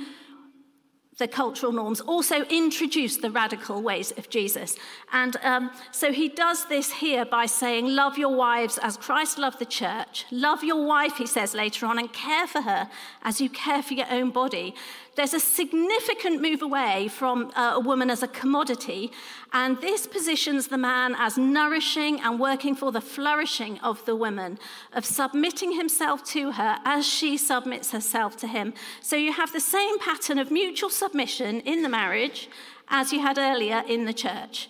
the 1.18 1.28
cultural 1.28 1.72
norms, 1.72 2.00
also 2.00 2.42
introduce 2.44 3.16
the 3.16 3.30
radical 3.30 3.80
ways 3.80 4.12
of 4.16 4.28
Jesus. 4.28 4.76
And 5.12 5.36
um, 5.42 5.70
so 5.92 6.12
he 6.12 6.28
does 6.28 6.66
this 6.66 6.92
here 6.92 7.24
by 7.24 7.46
saying, 7.46 7.86
Love 7.86 8.18
your 8.18 8.34
wives 8.34 8.78
as 8.82 8.96
Christ 8.96 9.38
loved 9.38 9.58
the 9.58 9.66
church. 9.66 10.26
Love 10.30 10.64
your 10.64 10.84
wife, 10.84 11.16
he 11.16 11.26
says 11.26 11.54
later 11.54 11.86
on, 11.86 11.98
and 11.98 12.12
care 12.12 12.46
for 12.46 12.62
her 12.62 12.88
as 13.22 13.40
you 13.40 13.48
care 13.48 13.82
for 13.82 13.94
your 13.94 14.10
own 14.10 14.30
body 14.30 14.74
there's 15.16 15.34
a 15.34 15.40
significant 15.40 16.42
move 16.42 16.62
away 16.62 17.08
from 17.08 17.52
uh, 17.54 17.72
a 17.74 17.80
woman 17.80 18.10
as 18.10 18.22
a 18.22 18.28
commodity, 18.28 19.12
and 19.52 19.80
this 19.80 20.06
positions 20.06 20.68
the 20.68 20.78
man 20.78 21.14
as 21.16 21.38
nourishing 21.38 22.20
and 22.20 22.40
working 22.40 22.74
for 22.74 22.90
the 22.90 23.00
flourishing 23.00 23.78
of 23.80 24.04
the 24.06 24.16
woman, 24.16 24.58
of 24.92 25.04
submitting 25.04 25.72
himself 25.72 26.24
to 26.24 26.52
her 26.52 26.78
as 26.84 27.06
she 27.06 27.36
submits 27.36 27.92
herself 27.92 28.36
to 28.38 28.46
him. 28.46 28.74
So 29.00 29.16
you 29.16 29.32
have 29.32 29.52
the 29.52 29.60
same 29.60 29.98
pattern 29.98 30.38
of 30.38 30.50
mutual 30.50 30.90
submission 30.90 31.60
in 31.60 31.82
the 31.82 31.88
marriage 31.88 32.48
as 32.88 33.12
you 33.12 33.20
had 33.20 33.38
earlier 33.38 33.82
in 33.86 34.04
the 34.04 34.12
church. 34.12 34.68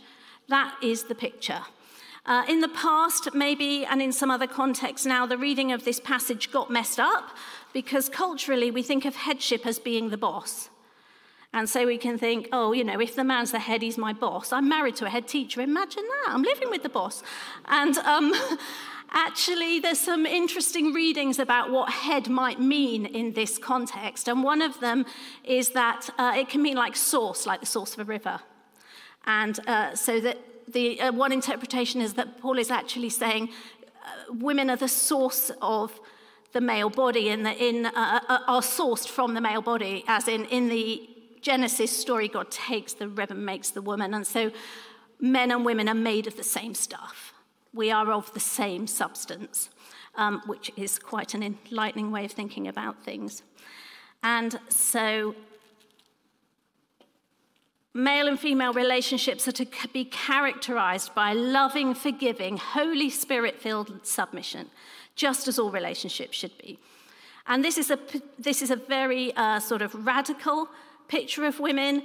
That 0.49 0.75
is 0.83 1.05
the 1.05 1.15
picture. 1.15 1.63
Uh, 2.27 2.43
in 2.49 2.61
the 2.61 2.69
past, 2.69 3.35
maybe, 3.35 3.85
and 3.85 4.01
in 4.01 4.11
some 4.11 4.31
other 4.31 4.47
contexts 4.47 5.07
now, 5.07 5.27
the 5.27 5.37
reading 5.37 5.73
of 5.73 5.85
this 5.85 6.01
passage 6.01 6.51
got 6.51 6.71
messed 6.71 6.99
up 6.99 7.37
because 7.75 8.09
culturally 8.09 8.71
we 8.71 8.83
think 8.83 9.05
of 9.05 9.15
headship 9.15 9.67
as 9.67 9.79
being 9.79 10.09
the 10.09 10.17
boss. 10.17 10.71
And 11.53 11.69
so 11.69 11.87
we 11.87 11.99
can 11.99 12.19
think, 12.19 12.49
oh, 12.51 12.73
you 12.73 12.83
know, 12.83 12.99
if 12.99 13.15
the 13.15 13.25
man's 13.25 13.53
the 13.53 13.59
head, 13.59 13.83
he's 13.83 13.99
my 13.99 14.13
boss. 14.13 14.53
I'm 14.53 14.69
married 14.69 14.97
to 14.97 15.07
a 15.07 15.11
head 15.11 15.29
teacher. 15.29 15.61
Imagine 15.61 16.03
that. 16.03 16.33
I'm 16.35 16.43
living 16.43 16.71
with 16.71 16.83
the 16.83 16.89
boss. 16.89 17.23
And 17.67 17.97
um, 17.99 18.35
actually, 19.13 19.79
there's 19.79 20.01
some 20.01 20.27
interesting 20.27 20.93
readings 20.93 21.39
about 21.39 21.71
what 21.71 21.91
head 21.91 22.29
might 22.29 22.59
mean 22.59 23.07
in 23.07 23.35
this 23.35 23.57
context. 23.59 24.29
And 24.29 24.43
one 24.43 24.63
of 24.63 24.81
them 24.81 25.07
is 25.45 25.71
that 25.71 26.11
uh, 26.19 26.33
it 26.37 26.49
can 26.49 26.61
mean 26.61 26.77
like 26.77 26.97
source, 26.97 27.47
like 27.47 27.61
the 27.61 27.67
source 27.67 27.93
of 27.93 28.01
a 28.01 28.05
river. 28.05 28.41
And 29.27 29.61
uh, 29.69 29.95
so 29.95 30.21
that 30.21 30.39
the 30.69 31.01
uh, 31.01 31.13
one 31.13 31.33
interpretation 31.33 32.01
is 32.01 32.15
that 32.15 32.41
Paul 32.41 32.59
is 32.59 32.71
actually 32.71 33.11
saying 33.11 33.51
uh, 34.05 34.35
women 34.35 34.71
are 34.71 34.77
the 34.77 34.89
source 34.89 35.51
of 35.61 36.01
the 36.53 36.61
male 36.61 36.91
body 36.91 37.31
and 37.31 37.47
in, 37.47 37.87
uh, 37.87 38.21
uh, 38.29 38.39
are 38.47 38.61
sourced 38.61 39.09
from 39.09 39.35
the 39.35 39.41
male 39.41 39.63
body, 39.63 40.05
as 40.07 40.29
in 40.29 40.45
in 40.47 40.69
the 40.69 41.09
Genesis 41.45 41.95
story, 41.95 42.27
God 42.27 42.51
takes 42.51 42.95
the 42.95 43.07
rib 43.07 43.31
and 43.31 43.45
makes 43.45 43.71
the 43.71 43.83
woman. 43.83 44.15
And 44.15 44.27
so 44.27 44.51
men 45.21 45.51
and 45.51 45.63
women 45.63 45.91
are 45.91 45.95
made 45.95 46.27
of 46.27 46.37
the 46.37 46.43
same 46.43 46.75
stuff. 46.75 47.35
We 47.75 47.91
are 47.91 48.11
of 48.11 48.33
the 48.33 48.41
same 48.41 48.87
substance, 48.87 49.69
um, 50.15 50.41
which 50.47 50.71
is 50.75 50.99
quite 50.99 51.35
an 51.35 51.43
enlightening 51.43 52.11
way 52.11 52.25
of 52.25 52.33
thinking 52.33 52.67
about 52.67 53.05
things. 53.05 53.43
And 54.23 54.59
so 54.71 55.35
male 57.95 58.27
and 58.27 58.39
female 58.39 58.73
relationships 58.73 59.47
are 59.47 59.53
to 59.53 59.67
be 59.93 60.05
characterized 60.05 61.15
by 61.15 61.33
loving, 61.33 61.95
forgiving, 61.95 62.57
Holy 62.57 63.09
Spirit 63.09 63.61
filled 63.61 64.05
submission 64.05 64.69
just 65.17 65.47
as 65.47 65.59
all 65.59 65.71
relationships 65.71 66.37
should 66.37 66.57
be. 66.59 66.79
And 67.47 67.65
this 67.65 67.79
is 67.79 67.91
a, 67.91 67.99
this 68.39 68.63
is 68.63 68.71
a 68.71 68.77
very 68.77 69.35
uh, 69.37 69.61
sort 69.61 69.83
of 69.83 70.07
radical 70.07 70.69
picture 71.09 71.45
of 71.45 71.61
women, 71.61 72.03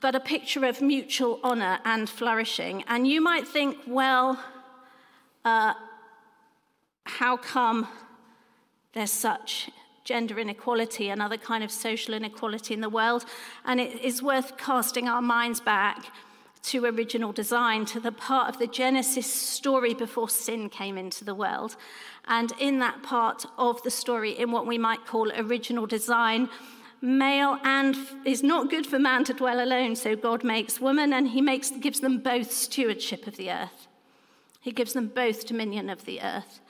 but 0.00 0.14
a 0.14 0.20
picture 0.20 0.64
of 0.64 0.80
mutual 0.80 1.40
honor 1.42 1.80
and 1.84 2.08
flourishing. 2.08 2.84
And 2.86 3.06
you 3.06 3.20
might 3.20 3.48
think, 3.48 3.78
well, 3.86 4.38
uh, 5.44 5.74
how 7.04 7.36
come 7.36 7.88
there's 8.92 9.10
such 9.10 9.70
gender 10.08 10.38
inequality 10.38 11.10
and 11.10 11.20
other 11.20 11.36
kind 11.36 11.62
of 11.62 11.70
social 11.70 12.14
inequality 12.14 12.72
in 12.72 12.80
the 12.80 12.88
world? 12.88 13.26
And 13.66 13.78
it 13.78 14.00
is 14.00 14.22
worth 14.22 14.56
casting 14.56 15.06
our 15.06 15.20
minds 15.20 15.60
back 15.60 16.06
to 16.62 16.86
original 16.86 17.32
design, 17.32 17.84
to 17.84 18.00
the 18.00 18.10
part 18.10 18.48
of 18.48 18.58
the 18.58 18.66
Genesis 18.66 19.30
story 19.30 19.92
before 19.92 20.30
sin 20.30 20.70
came 20.70 20.96
into 20.96 21.24
the 21.24 21.34
world. 21.34 21.76
And 22.26 22.52
in 22.58 22.78
that 22.78 23.02
part 23.02 23.44
of 23.58 23.82
the 23.82 23.90
story, 23.90 24.32
in 24.32 24.50
what 24.50 24.66
we 24.66 24.78
might 24.78 25.06
call 25.06 25.30
original 25.32 25.86
design, 25.86 26.48
male 27.02 27.58
and 27.62 27.94
is 28.24 28.42
not 28.42 28.70
good 28.70 28.86
for 28.86 28.98
man 28.98 29.24
to 29.24 29.34
dwell 29.34 29.62
alone, 29.62 29.94
so 29.94 30.16
God 30.16 30.42
makes 30.42 30.80
woman 30.80 31.12
and 31.12 31.28
he 31.28 31.42
makes, 31.42 31.70
gives 31.70 32.00
them 32.00 32.18
both 32.18 32.50
stewardship 32.50 33.26
of 33.26 33.36
the 33.36 33.50
earth. 33.50 33.86
He 34.60 34.72
gives 34.72 34.94
them 34.94 35.08
both 35.08 35.46
dominion 35.46 35.90
of 35.90 36.04
the 36.06 36.20
earth. 36.22 36.60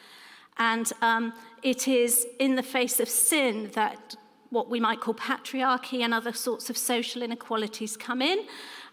And 0.59 0.93
um, 1.01 1.33
it 1.63 1.89
is 1.89 2.27
in 2.39 2.57
the 2.57 2.63
face 2.63 3.01
of 3.01 3.09
sin 3.09 3.71
that 3.75 4.17
what 4.51 4.71
we 4.71 4.81
might 4.81 5.01
call 5.01 5.15
patriarchy 5.15 6.01
and 6.01 6.15
other 6.15 6.33
sorts 6.33 6.71
of 6.71 6.77
social 6.77 7.23
inequalities 7.23 7.97
come 7.97 8.23
in. 8.23 8.47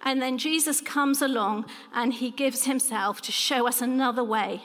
And 0.03 0.21
then 0.21 0.37
Jesus 0.37 0.81
comes 0.81 1.21
along 1.21 1.65
and 1.93 2.13
he 2.13 2.29
gives 2.29 2.65
himself 2.65 3.21
to 3.21 3.31
show 3.31 3.67
us 3.67 3.81
another 3.81 4.23
way 4.23 4.63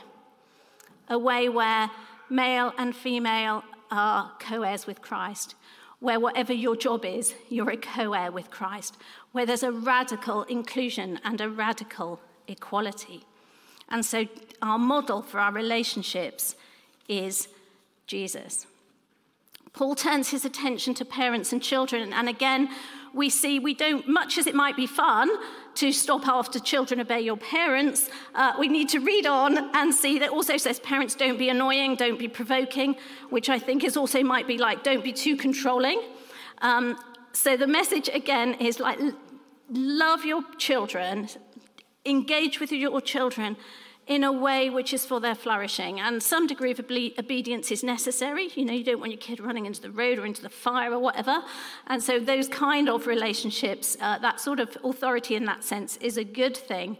a 1.10 1.18
way 1.18 1.48
where 1.48 1.90
male 2.30 2.72
and 2.78 2.94
female 2.94 3.64
are 3.90 4.32
co 4.38 4.62
heirs 4.62 4.86
with 4.86 5.02
Christ, 5.02 5.56
where 5.98 6.20
whatever 6.20 6.52
your 6.52 6.76
job 6.76 7.04
is, 7.04 7.34
you're 7.48 7.70
a 7.70 7.76
co 7.76 8.12
heir 8.12 8.30
with 8.30 8.50
Christ, 8.50 8.96
where 9.32 9.44
there's 9.44 9.64
a 9.64 9.72
radical 9.72 10.44
inclusion 10.44 11.18
and 11.24 11.40
a 11.40 11.50
radical 11.50 12.20
equality. 12.46 13.24
And 13.88 14.06
so 14.06 14.26
our 14.62 14.78
model 14.78 15.20
for 15.20 15.40
our 15.40 15.52
relationships 15.52 16.54
is 17.08 17.48
Jesus. 18.10 18.66
Paul 19.72 19.94
turns 19.94 20.30
his 20.30 20.44
attention 20.44 20.94
to 20.94 21.04
parents 21.04 21.52
and 21.52 21.62
children, 21.62 22.12
and 22.12 22.28
again, 22.28 22.68
we 23.14 23.30
see 23.30 23.60
we 23.60 23.72
don't, 23.72 24.08
much 24.08 24.36
as 24.36 24.48
it 24.48 24.54
might 24.54 24.74
be 24.74 24.88
fun 24.88 25.30
to 25.76 25.92
stop 25.92 26.26
after 26.26 26.58
children 26.58 26.98
obey 27.00 27.20
your 27.20 27.36
parents, 27.36 28.08
uh, 28.34 28.52
we 28.58 28.66
need 28.66 28.88
to 28.88 28.98
read 28.98 29.26
on 29.26 29.70
and 29.76 29.94
see 29.94 30.18
that 30.18 30.30
also 30.30 30.56
says 30.56 30.80
parents 30.80 31.14
don't 31.14 31.38
be 31.38 31.50
annoying, 31.50 31.94
don't 31.94 32.18
be 32.18 32.26
provoking, 32.26 32.96
which 33.30 33.48
I 33.48 33.60
think 33.60 33.84
is 33.84 33.96
also 33.96 34.24
might 34.24 34.48
be 34.48 34.58
like 34.58 34.82
don't 34.82 35.04
be 35.04 35.12
too 35.12 35.36
controlling. 35.36 36.02
Um, 36.62 36.98
so 37.30 37.56
the 37.56 37.68
message 37.68 38.08
again 38.12 38.54
is 38.54 38.80
like 38.80 38.98
love 39.68 40.24
your 40.24 40.42
children, 40.58 41.28
engage 42.04 42.58
with 42.58 42.72
your 42.72 43.00
children 43.00 43.56
in 44.10 44.24
a 44.24 44.32
way 44.32 44.68
which 44.68 44.92
is 44.92 45.06
for 45.06 45.20
their 45.20 45.36
flourishing. 45.36 46.00
And 46.00 46.20
some 46.20 46.48
degree 46.48 46.72
of 46.72 46.80
obedience 46.80 47.70
is 47.70 47.84
necessary. 47.84 48.48
You 48.56 48.64
know, 48.64 48.72
you 48.72 48.82
don't 48.82 48.98
want 48.98 49.12
your 49.12 49.20
kid 49.20 49.38
running 49.38 49.66
into 49.66 49.80
the 49.80 49.92
road 49.92 50.18
or 50.18 50.26
into 50.26 50.42
the 50.42 50.50
fire 50.50 50.92
or 50.92 50.98
whatever. 50.98 51.44
And 51.86 52.02
so, 52.02 52.18
those 52.18 52.48
kind 52.48 52.88
of 52.88 53.06
relationships, 53.06 53.96
uh, 54.00 54.18
that 54.18 54.40
sort 54.40 54.58
of 54.58 54.76
authority 54.82 55.36
in 55.36 55.44
that 55.44 55.62
sense, 55.62 55.96
is 55.98 56.16
a 56.16 56.24
good 56.24 56.56
thing. 56.56 56.98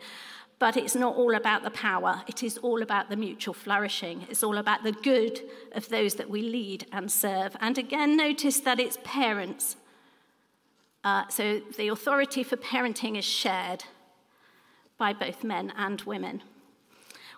But 0.61 0.77
it's 0.77 0.94
not 0.94 1.16
all 1.16 1.35
about 1.35 1.64
the 1.64 1.70
power, 1.73 2.23
it 2.29 2.44
is 2.44 2.59
all 2.59 2.81
about 2.81 3.11
the 3.11 3.16
mutual 3.16 3.55
flourishing. 3.55 4.27
It's 4.31 4.44
all 4.44 4.59
about 4.59 4.85
the 4.85 4.92
good 4.92 5.40
of 5.73 5.88
those 5.88 6.14
that 6.14 6.31
we 6.31 6.42
lead 6.42 6.87
and 6.92 7.11
serve. 7.11 7.57
And 7.61 7.77
again, 7.77 8.16
notice 8.16 8.61
that 8.61 8.79
it's 8.79 8.99
parents. 9.03 9.75
Uh, 11.03 11.27
so, 11.29 11.61
the 11.77 11.88
authority 11.88 12.44
for 12.44 12.57
parenting 12.57 13.18
is 13.18 13.25
shared 13.25 13.83
by 14.96 15.12
both 15.12 15.42
men 15.42 15.73
and 15.77 16.03
women. 16.03 16.42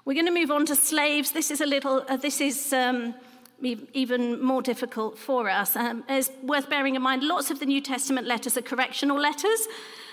We're 0.05 0.15
going 0.15 0.27
to 0.27 0.33
move 0.33 0.51
on 0.51 0.67
to 0.67 0.75
slaves. 0.75 1.31
This 1.31 1.53
is 1.53 1.61
a 1.61 1.67
little, 1.67 2.05
uh, 2.09 2.17
this 2.17 2.41
is 2.41 2.73
um, 2.73 3.15
even 3.63 4.43
more 4.43 4.61
difficult 4.61 5.17
for 5.17 5.49
us. 5.49 5.77
Um, 5.77 6.03
it's 6.09 6.29
worth 6.43 6.69
bearing 6.69 6.97
in 6.97 7.03
mind 7.03 7.23
lots 7.23 7.53
of 7.53 7.61
the 7.61 7.67
New 7.67 7.81
Testament 7.81 8.27
letters 8.27 8.57
are 8.57 8.63
correctional 8.63 9.21
letters. 9.21 9.69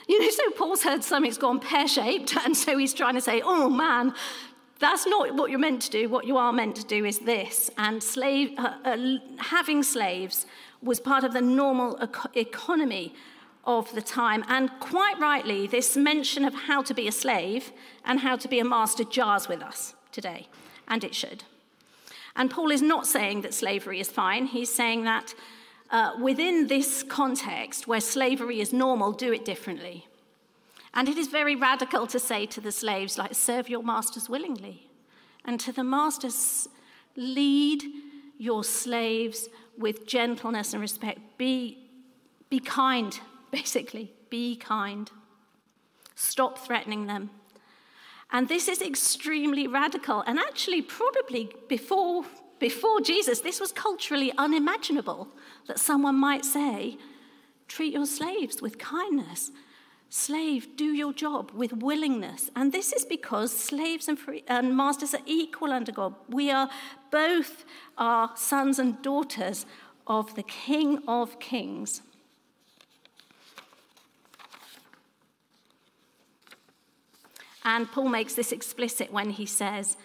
You 0.08 0.22
know, 0.22 0.30
so 0.30 0.52
Paul's 0.52 0.84
heard 0.84 1.04
something's 1.04 1.40
gone 1.40 1.60
pear 1.60 1.88
shaped, 1.88 2.36
and 2.38 2.56
so 2.56 2.78
he's 2.78 2.94
trying 2.94 3.16
to 3.16 3.22
say, 3.22 3.42
oh 3.44 3.68
man, 3.68 4.14
that's 4.78 5.08
not 5.08 5.34
what 5.34 5.50
you're 5.50 5.60
meant 5.60 5.82
to 5.84 5.90
do. 5.90 6.08
What 6.08 6.26
you 6.26 6.38
are 6.38 6.54
meant 6.54 6.76
to 6.76 6.86
do 6.86 7.04
is 7.04 7.20
this. 7.20 7.72
And 7.80 8.04
slave, 8.04 8.54
uh, 8.60 8.76
uh, 8.86 9.18
having 9.40 9.82
slaves 9.82 10.46
was 10.84 11.00
part 11.00 11.24
of 11.24 11.34
the 11.34 11.42
normal 11.42 11.98
eco- 12.00 12.30
economy 12.36 13.16
of 13.66 13.94
the 13.94 14.02
time. 14.02 14.44
And 14.48 14.72
quite 14.80 15.20
rightly, 15.20 15.68
this 15.68 15.96
mention 15.96 16.46
of 16.46 16.54
how 16.54 16.82
to 16.84 16.94
be 16.94 17.08
a 17.08 17.12
slave 17.12 17.72
and 18.06 18.20
how 18.20 18.36
to 18.38 18.48
be 18.48 18.60
a 18.60 18.66
master 18.66 19.04
jars 19.04 19.48
with 19.48 19.62
us 19.62 19.96
today, 20.12 20.48
and 20.88 21.04
it 21.04 21.14
should. 21.16 21.44
And 22.36 22.50
Paul 22.50 22.72
is 22.72 22.82
not 22.82 23.06
saying 23.06 23.42
that 23.42 23.54
slavery 23.54 24.00
is 24.00 24.10
fine. 24.10 24.46
He's 24.46 24.74
saying 24.74 25.04
that 25.04 25.34
uh, 25.92 26.14
within 26.22 26.68
this 26.68 27.04
context 27.04 27.88
where 27.88 28.00
slavery 28.00 28.62
is 28.62 28.72
normal, 28.72 29.12
do 29.12 29.34
it 29.34 29.44
differently. 29.44 30.08
And 30.94 31.08
it 31.08 31.18
is 31.18 31.28
very 31.28 31.56
radical 31.56 32.08
to 32.08 32.20
say 32.20 32.46
to 32.48 32.62
the 32.62 32.72
slaves, 32.72 33.18
like, 33.18 33.36
serve 33.36 33.70
your 33.70 33.84
masters 33.84 34.30
willingly. 34.30 34.90
And 35.46 35.60
to 35.60 35.72
the 35.72 35.84
masters, 35.84 36.68
lead 37.16 37.84
your 38.38 38.64
slaves 38.64 39.50
with 39.78 40.08
gentleness 40.08 40.74
and 40.74 40.82
respect. 40.82 41.20
Be, 41.38 41.78
be 42.50 42.60
kind 42.60 43.20
basically, 43.52 44.14
be 44.30 44.56
kind. 44.56 45.10
Stop 46.16 46.58
threatening 46.60 47.08
them. 47.08 47.30
And 48.32 48.48
this 48.48 48.68
is 48.68 48.82
extremely 48.82 49.68
radical. 49.68 50.24
And 50.28 50.38
actually, 50.38 50.82
probably 50.82 51.52
before, 51.68 52.26
before 52.60 53.02
Jesus, 53.02 53.40
this 53.40 53.60
was 53.60 53.72
culturally 53.72 54.32
unimaginable 54.38 55.30
that 55.68 55.80
someone 55.80 56.16
might 56.16 56.46
say, 56.46 56.98
treat 57.68 57.94
your 57.94 58.06
slaves 58.06 58.62
with 58.62 58.78
kindness. 58.78 59.52
Slave, 60.10 60.76
do 60.76 60.86
your 60.86 61.14
job 61.14 61.52
with 61.54 61.72
willingness. 61.72 62.50
And 62.56 62.72
this 62.72 62.94
is 62.94 63.06
because 63.06 63.52
slaves 63.56 64.08
and, 64.08 64.18
free, 64.18 64.44
and 64.48 64.76
masters 64.76 65.14
are 65.14 65.22
equal 65.26 65.72
under 65.72 65.92
God. 65.92 66.16
We 66.28 66.50
are 66.52 66.70
both 67.12 67.64
our 67.98 68.32
sons 68.36 68.80
and 68.80 69.02
daughters 69.02 69.66
of 70.08 70.34
the 70.36 70.44
King 70.44 71.04
of 71.08 71.40
Kings. 71.40 72.02
And 77.64 77.92
Paul 77.92 78.10
makes 78.10 78.34
this 78.34 78.52
explicit 78.52 79.12
when 79.12 79.32
he 79.32 79.46
says, 79.46 79.98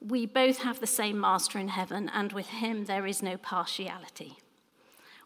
We 0.00 0.26
both 0.26 0.58
have 0.58 0.80
the 0.80 0.86
same 0.86 1.18
master 1.18 1.58
in 1.58 1.68
heaven, 1.68 2.10
and 2.12 2.32
with 2.32 2.48
him 2.48 2.84
there 2.84 3.06
is 3.06 3.22
no 3.22 3.36
partiality. 3.36 4.38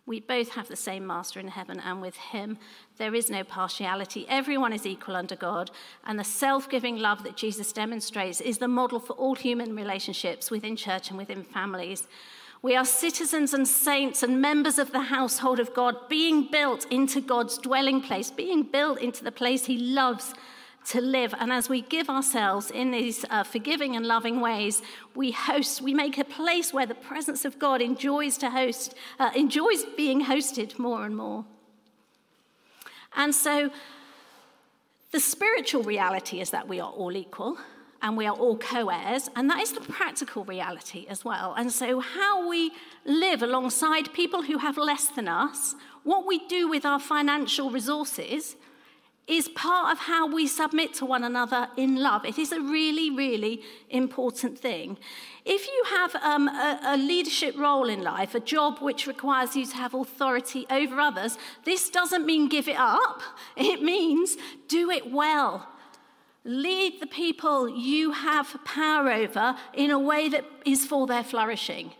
We 0.06 0.20
both 0.20 0.50
have 0.50 0.68
the 0.68 0.76
same 0.76 1.04
master 1.04 1.40
in 1.40 1.48
heaven, 1.48 1.80
and 1.80 2.00
with 2.00 2.16
him 2.16 2.58
there 2.96 3.14
is 3.14 3.28
no 3.28 3.42
partiality. 3.42 4.24
Everyone 4.28 4.72
is 4.72 4.86
equal 4.86 5.16
under 5.16 5.34
God, 5.34 5.72
and 6.04 6.18
the 6.18 6.24
self 6.24 6.68
giving 6.68 6.96
love 6.96 7.24
that 7.24 7.36
Jesus 7.36 7.72
demonstrates 7.72 8.40
is 8.40 8.58
the 8.58 8.68
model 8.68 9.00
for 9.00 9.14
all 9.14 9.34
human 9.34 9.74
relationships 9.74 10.48
within 10.50 10.76
church 10.76 11.10
and 11.10 11.18
within 11.18 11.42
families. 11.42 12.06
We 12.62 12.76
are 12.76 12.84
citizens 12.84 13.52
and 13.52 13.66
saints 13.66 14.22
and 14.22 14.40
members 14.40 14.78
of 14.78 14.92
the 14.92 15.02
household 15.02 15.58
of 15.58 15.74
God, 15.74 16.08
being 16.08 16.48
built 16.50 16.86
into 16.90 17.20
God's 17.20 17.58
dwelling 17.58 18.00
place, 18.00 18.30
being 18.30 18.62
built 18.62 19.00
into 19.00 19.24
the 19.24 19.32
place 19.32 19.66
He 19.66 19.76
loves 19.76 20.34
to 20.86 21.00
live. 21.00 21.34
And 21.38 21.52
as 21.52 21.68
we 21.68 21.82
give 21.82 22.08
ourselves 22.08 22.70
in 22.70 22.90
these 22.90 23.24
uh, 23.30 23.42
forgiving 23.42 23.96
and 23.96 24.06
loving 24.06 24.40
ways, 24.40 24.82
we 25.14 25.32
host, 25.32 25.82
we 25.82 25.94
make 25.94 26.18
a 26.18 26.24
place 26.24 26.72
where 26.72 26.86
the 26.86 26.94
presence 26.94 27.44
of 27.44 27.58
God 27.58 27.80
enjoys 27.82 28.38
to 28.38 28.50
host, 28.50 28.94
uh, 29.18 29.30
enjoys 29.34 29.84
being 29.96 30.24
hosted 30.24 30.78
more 30.78 31.04
and 31.04 31.16
more. 31.16 31.44
And 33.16 33.34
so 33.34 33.70
the 35.10 35.20
spiritual 35.20 35.82
reality 35.82 36.40
is 36.40 36.50
that 36.50 36.68
we 36.68 36.78
are 36.78 36.90
all 36.90 37.16
equal 37.16 37.58
and 38.02 38.16
we 38.16 38.26
are 38.26 38.36
all 38.36 38.58
co 38.58 38.88
heirs, 38.90 39.30
and 39.34 39.48
that 39.48 39.60
is 39.60 39.72
the 39.72 39.80
practical 39.80 40.44
reality 40.44 41.06
as 41.08 41.24
well. 41.24 41.54
And 41.56 41.72
so, 41.72 42.00
how 42.00 42.46
we 42.48 42.70
live 43.06 43.42
alongside 43.42 44.12
people 44.12 44.42
who 44.42 44.58
have 44.58 44.76
less 44.76 45.06
than 45.06 45.28
us, 45.28 45.74
what 46.04 46.26
we 46.26 46.46
do 46.46 46.68
with 46.68 46.84
our 46.84 47.00
financial 47.00 47.70
resources, 47.70 48.56
is 49.26 49.48
part 49.48 49.92
of 49.92 49.98
how 49.98 50.26
we 50.26 50.46
submit 50.46 50.94
to 50.94 51.04
one 51.04 51.24
another 51.24 51.68
in 51.76 51.96
love. 51.96 52.24
It 52.24 52.38
is 52.38 52.52
a 52.52 52.60
really, 52.60 53.10
really 53.10 53.62
important 53.90 54.58
thing. 54.58 54.98
If 55.44 55.66
you 55.66 55.84
have 55.90 56.14
um, 56.16 56.48
a, 56.48 56.80
a, 56.84 56.96
leadership 56.96 57.56
role 57.58 57.88
in 57.88 58.02
life, 58.02 58.34
a 58.36 58.40
job 58.40 58.78
which 58.78 59.06
requires 59.06 59.56
you 59.56 59.66
to 59.66 59.76
have 59.76 59.94
authority 59.94 60.64
over 60.70 61.00
others, 61.00 61.38
this 61.64 61.90
doesn't 61.90 62.24
mean 62.24 62.48
give 62.48 62.68
it 62.68 62.76
up. 62.78 63.20
It 63.56 63.82
means 63.82 64.36
do 64.68 64.90
it 64.90 65.10
well. 65.10 65.68
Lead 66.44 67.00
the 67.00 67.06
people 67.08 67.68
you 67.68 68.12
have 68.12 68.56
power 68.64 69.10
over 69.10 69.56
in 69.74 69.90
a 69.90 69.98
way 69.98 70.28
that 70.28 70.44
is 70.64 70.86
for 70.86 71.08
their 71.08 71.24
flourishing. 71.24 71.92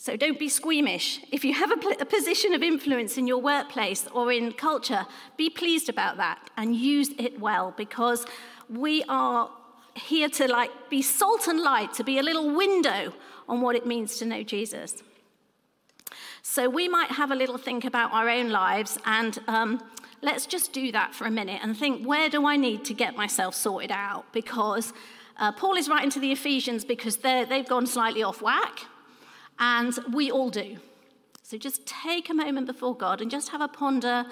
So 0.00 0.16
don't 0.16 0.38
be 0.38 0.48
squeamish. 0.48 1.20
If 1.30 1.44
you 1.44 1.52
have 1.52 1.70
a, 1.70 1.74
a, 2.00 2.06
position 2.06 2.54
of 2.54 2.62
influence 2.62 3.18
in 3.18 3.26
your 3.26 3.36
workplace 3.36 4.08
or 4.14 4.32
in 4.32 4.52
culture, 4.52 5.04
be 5.36 5.50
pleased 5.50 5.90
about 5.90 6.16
that 6.16 6.48
and 6.56 6.74
use 6.74 7.10
it 7.18 7.38
well 7.38 7.74
because 7.76 8.24
we 8.70 9.04
are 9.10 9.50
here 9.94 10.30
to 10.30 10.48
like 10.48 10.70
be 10.88 11.02
salt 11.02 11.48
and 11.48 11.60
light, 11.60 11.92
to 11.92 12.02
be 12.02 12.18
a 12.18 12.22
little 12.22 12.48
window 12.48 13.12
on 13.46 13.60
what 13.60 13.76
it 13.76 13.84
means 13.86 14.16
to 14.16 14.24
know 14.24 14.42
Jesus. 14.42 15.02
So 16.40 16.70
we 16.70 16.88
might 16.88 17.10
have 17.10 17.30
a 17.30 17.34
little 17.34 17.58
think 17.58 17.84
about 17.84 18.10
our 18.14 18.30
own 18.30 18.48
lives 18.48 18.96
and 19.04 19.38
um, 19.48 19.82
let's 20.22 20.46
just 20.46 20.72
do 20.72 20.90
that 20.92 21.14
for 21.14 21.26
a 21.26 21.30
minute 21.30 21.60
and 21.62 21.76
think 21.76 22.06
where 22.06 22.30
do 22.30 22.46
I 22.46 22.56
need 22.56 22.86
to 22.86 22.94
get 22.94 23.16
myself 23.16 23.54
sorted 23.54 23.92
out? 23.92 24.32
Because 24.32 24.94
uh, 25.36 25.52
Paul 25.52 25.76
is 25.76 25.90
writing 25.90 26.08
to 26.08 26.20
the 26.20 26.32
Ephesians 26.32 26.86
because 26.86 27.18
they've 27.18 27.68
gone 27.68 27.86
slightly 27.86 28.22
off 28.22 28.40
whack 28.40 28.86
and 29.60 29.96
we 30.12 30.30
all 30.30 30.50
do. 30.50 30.78
So 31.42 31.58
just 31.58 31.86
take 31.86 32.30
a 32.30 32.34
moment 32.34 32.66
before 32.66 32.96
God 32.96 33.20
and 33.20 33.30
just 33.30 33.50
have 33.50 33.60
a 33.60 33.68
ponder 33.68 34.24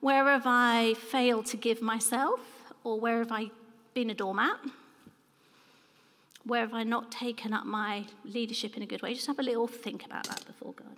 where 0.00 0.24
have 0.26 0.46
I 0.46 0.94
failed 0.94 1.46
to 1.46 1.56
give 1.56 1.80
myself, 1.80 2.40
or 2.82 2.98
where 2.98 3.18
have 3.18 3.32
I 3.32 3.50
been 3.94 4.10
a 4.10 4.14
doormat? 4.14 4.58
Where 6.44 6.60
have 6.60 6.74
I 6.74 6.82
not 6.82 7.10
taken 7.10 7.54
up 7.54 7.64
my 7.64 8.04
leadership 8.24 8.76
in 8.76 8.82
a 8.82 8.86
good 8.86 9.00
way? 9.00 9.14
Just 9.14 9.26
have 9.28 9.38
a 9.38 9.42
little 9.42 9.66
think 9.66 10.04
about 10.04 10.24
that 10.24 10.44
before 10.46 10.74
God. 10.74 10.96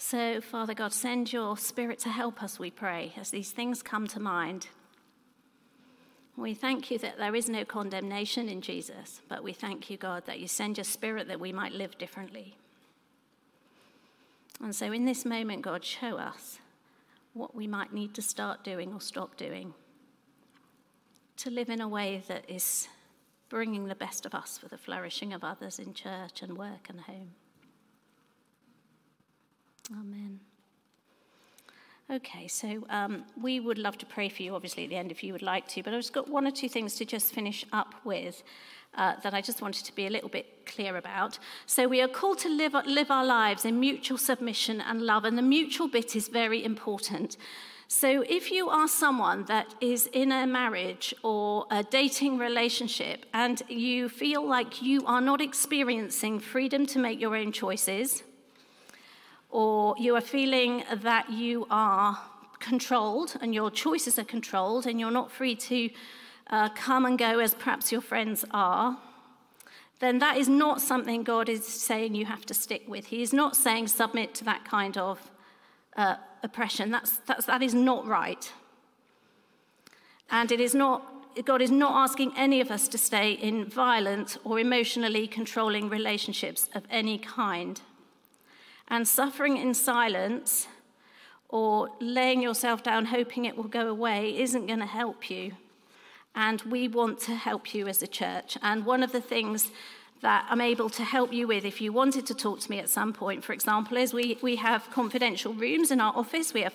So, 0.00 0.40
Father 0.40 0.74
God, 0.74 0.92
send 0.92 1.32
your 1.32 1.56
Spirit 1.56 1.98
to 2.00 2.08
help 2.08 2.40
us, 2.40 2.60
we 2.60 2.70
pray, 2.70 3.12
as 3.16 3.30
these 3.30 3.50
things 3.50 3.82
come 3.82 4.06
to 4.06 4.20
mind. 4.20 4.68
We 6.36 6.54
thank 6.54 6.92
you 6.92 6.98
that 6.98 7.18
there 7.18 7.34
is 7.34 7.48
no 7.48 7.64
condemnation 7.64 8.48
in 8.48 8.60
Jesus, 8.60 9.22
but 9.28 9.42
we 9.42 9.52
thank 9.52 9.90
you, 9.90 9.96
God, 9.96 10.24
that 10.26 10.38
you 10.38 10.46
send 10.46 10.76
your 10.76 10.84
Spirit 10.84 11.26
that 11.26 11.40
we 11.40 11.52
might 11.52 11.72
live 11.72 11.98
differently. 11.98 12.54
And 14.62 14.74
so, 14.74 14.92
in 14.92 15.04
this 15.04 15.24
moment, 15.24 15.62
God, 15.62 15.84
show 15.84 16.16
us 16.16 16.60
what 17.34 17.56
we 17.56 17.66
might 17.66 17.92
need 17.92 18.14
to 18.14 18.22
start 18.22 18.62
doing 18.62 18.92
or 18.92 19.00
stop 19.00 19.36
doing 19.36 19.74
to 21.38 21.50
live 21.50 21.70
in 21.70 21.80
a 21.80 21.88
way 21.88 22.22
that 22.28 22.48
is 22.48 22.86
bringing 23.48 23.88
the 23.88 23.96
best 23.96 24.24
of 24.24 24.32
us 24.32 24.58
for 24.58 24.68
the 24.68 24.78
flourishing 24.78 25.32
of 25.32 25.42
others 25.42 25.80
in 25.80 25.92
church 25.92 26.40
and 26.40 26.56
work 26.56 26.86
and 26.88 27.00
home. 27.00 27.30
Amen. 29.92 30.40
Okay, 32.10 32.48
so 32.48 32.86
um, 32.88 33.24
we 33.40 33.60
would 33.60 33.78
love 33.78 33.98
to 33.98 34.06
pray 34.06 34.28
for 34.28 34.42
you, 34.42 34.54
obviously, 34.54 34.84
at 34.84 34.90
the 34.90 34.96
end 34.96 35.10
if 35.10 35.22
you 35.22 35.32
would 35.32 35.42
like 35.42 35.68
to, 35.68 35.82
but 35.82 35.92
I've 35.92 36.00
just 36.00 36.14
got 36.14 36.28
one 36.28 36.46
or 36.46 36.50
two 36.50 36.68
things 36.68 36.94
to 36.96 37.04
just 37.04 37.34
finish 37.34 37.66
up 37.72 37.94
with 38.04 38.42
uh, 38.94 39.14
that 39.22 39.34
I 39.34 39.42
just 39.42 39.60
wanted 39.60 39.84
to 39.84 39.94
be 39.94 40.06
a 40.06 40.10
little 40.10 40.30
bit 40.30 40.64
clear 40.66 40.96
about. 40.96 41.38
So, 41.66 41.86
we 41.86 42.00
are 42.00 42.08
called 42.08 42.38
to 42.38 42.48
live, 42.48 42.74
live 42.86 43.10
our 43.10 43.24
lives 43.24 43.66
in 43.66 43.78
mutual 43.78 44.16
submission 44.16 44.80
and 44.80 45.02
love, 45.02 45.24
and 45.24 45.36
the 45.36 45.42
mutual 45.42 45.88
bit 45.88 46.16
is 46.16 46.28
very 46.28 46.64
important. 46.64 47.36
So, 47.88 48.22
if 48.28 48.50
you 48.50 48.68
are 48.70 48.88
someone 48.88 49.44
that 49.44 49.74
is 49.80 50.06
in 50.06 50.32
a 50.32 50.46
marriage 50.46 51.14
or 51.22 51.66
a 51.70 51.82
dating 51.82 52.38
relationship 52.38 53.26
and 53.34 53.62
you 53.68 54.08
feel 54.08 54.46
like 54.46 54.82
you 54.82 55.04
are 55.06 55.20
not 55.20 55.40
experiencing 55.42 56.38
freedom 56.40 56.86
to 56.86 56.98
make 56.98 57.20
your 57.20 57.36
own 57.36 57.52
choices, 57.52 58.22
or 59.50 59.94
you 59.98 60.14
are 60.14 60.20
feeling 60.20 60.84
that 61.02 61.30
you 61.30 61.66
are 61.70 62.18
controlled 62.60 63.36
and 63.40 63.54
your 63.54 63.70
choices 63.70 64.18
are 64.18 64.24
controlled 64.24 64.86
and 64.86 64.98
you're 65.00 65.10
not 65.10 65.30
free 65.30 65.54
to 65.54 65.90
uh, 66.50 66.68
come 66.70 67.06
and 67.06 67.18
go 67.18 67.38
as 67.38 67.54
perhaps 67.54 67.92
your 67.92 68.00
friends 68.00 68.44
are, 68.50 68.98
then 70.00 70.18
that 70.18 70.36
is 70.36 70.48
not 70.48 70.80
something 70.80 71.22
God 71.22 71.48
is 71.48 71.66
saying 71.66 72.14
you 72.14 72.26
have 72.26 72.46
to 72.46 72.54
stick 72.54 72.82
with. 72.86 73.06
He 73.06 73.22
is 73.22 73.32
not 73.32 73.56
saying 73.56 73.88
submit 73.88 74.34
to 74.36 74.44
that 74.44 74.64
kind 74.64 74.96
of 74.96 75.30
uh, 75.96 76.16
oppression. 76.42 76.90
That's, 76.90 77.18
that's, 77.26 77.46
that 77.46 77.62
is 77.62 77.74
not 77.74 78.06
right. 78.06 78.52
And 80.30 80.52
it 80.52 80.60
is 80.60 80.74
not, 80.74 81.44
God 81.44 81.62
is 81.62 81.70
not 81.70 81.92
asking 81.94 82.32
any 82.36 82.60
of 82.60 82.70
us 82.70 82.86
to 82.88 82.98
stay 82.98 83.32
in 83.32 83.64
violent 83.64 84.36
or 84.44 84.60
emotionally 84.60 85.26
controlling 85.26 85.88
relationships 85.88 86.68
of 86.74 86.84
any 86.90 87.18
kind. 87.18 87.80
And 88.88 89.06
suffering 89.06 89.56
in 89.56 89.74
silence 89.74 90.66
or 91.48 91.88
laying 92.00 92.42
yourself 92.42 92.82
down 92.82 93.06
hoping 93.06 93.44
it 93.44 93.56
will 93.56 93.64
go 93.64 93.88
away 93.88 94.38
isn't 94.38 94.66
going 94.66 94.80
to 94.80 94.86
help 94.86 95.30
you. 95.30 95.52
And 96.34 96.60
we 96.62 96.88
want 96.88 97.20
to 97.20 97.34
help 97.34 97.74
you 97.74 97.88
as 97.88 98.02
a 98.02 98.06
church. 98.06 98.58
And 98.62 98.84
one 98.84 99.02
of 99.02 99.12
the 99.12 99.20
things 99.20 99.70
that 100.20 100.46
I'm 100.50 100.60
able 100.60 100.90
to 100.90 101.04
help 101.04 101.32
you 101.32 101.46
with 101.46 101.64
if 101.64 101.80
you 101.80 101.92
wanted 101.92 102.26
to 102.26 102.34
talk 102.34 102.60
to 102.60 102.70
me 102.70 102.78
at 102.78 102.88
some 102.88 103.12
point, 103.12 103.44
for 103.44 103.52
example, 103.52 103.96
is 103.96 104.12
we, 104.12 104.38
we 104.42 104.56
have 104.56 104.90
confidential 104.90 105.54
rooms 105.54 105.90
in 105.90 106.00
our 106.00 106.12
office. 106.16 106.52
We 106.52 106.62
have 106.62 106.74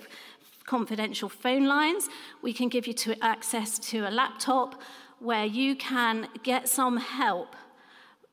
confidential 0.66 1.30
phone 1.30 1.66
lines. 1.66 2.10
We 2.42 2.54
can 2.54 2.70
give 2.70 2.88
you 2.88 2.94
to 2.94 3.24
access 3.24 3.78
to 3.80 4.08
a 4.08 4.12
laptop 4.12 4.82
where 5.20 5.46
you 5.46 5.76
can 5.76 6.28
get 6.44 6.68
some 6.68 6.98
help 6.98 7.56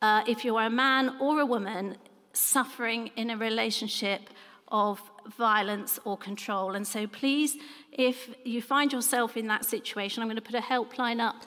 uh, 0.01 0.23
if 0.27 0.45
you're 0.45 0.63
a 0.63 0.71
man 0.71 1.17
or 1.21 1.41
a 1.41 1.47
woman 1.47 1.97
suffering 2.33 3.11
in 3.17 3.31
a 3.31 3.37
relationship 3.37 4.23
of 4.69 5.01
violence 5.37 5.99
or 6.05 6.17
control. 6.17 6.75
And 6.75 6.87
so, 6.87 7.07
please, 7.07 7.57
if 7.93 8.31
you 8.45 8.63
find 8.63 8.93
yourself 8.93 9.37
in 9.37 9.47
that 9.49 9.65
situation, 9.65 10.23
I'm 10.23 10.29
going 10.29 10.37
to 10.37 10.43
put 10.43 10.55
a 10.55 10.63
helpline 10.63 11.21
up 11.21 11.45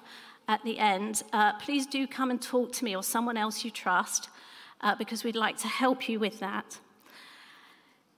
at 0.48 0.64
the 0.64 0.78
end. 0.78 1.24
Uh, 1.32 1.54
please 1.54 1.86
do 1.86 2.06
come 2.06 2.30
and 2.30 2.42
talk 2.42 2.74
to 2.74 2.86
me 2.86 2.96
or 2.96 3.04
someone 3.04 3.38
else 3.38 3.64
you 3.64 3.72
trust 3.72 4.30
uh, 4.82 4.96
because 4.96 5.24
we'd 5.24 5.36
like 5.36 5.58
to 5.58 5.68
help 5.68 6.10
you 6.10 6.20
with 6.20 6.40
that. 6.40 6.80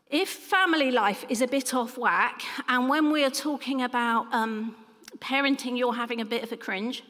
If 0.10 0.30
family 0.30 0.92
life 0.92 1.26
is 1.30 1.42
a 1.42 1.48
bit 1.48 1.74
off 1.74 1.98
whack, 1.98 2.42
and 2.68 2.90
when 2.90 3.12
we 3.12 3.24
are 3.24 3.30
talking 3.30 3.82
about 3.82 4.28
um, 4.32 4.76
parenting, 5.20 5.78
you're 5.78 5.96
having 5.96 6.22
a 6.22 6.26
bit 6.26 6.44
of 6.44 6.52
a 6.52 6.58
cringe, 6.58 7.04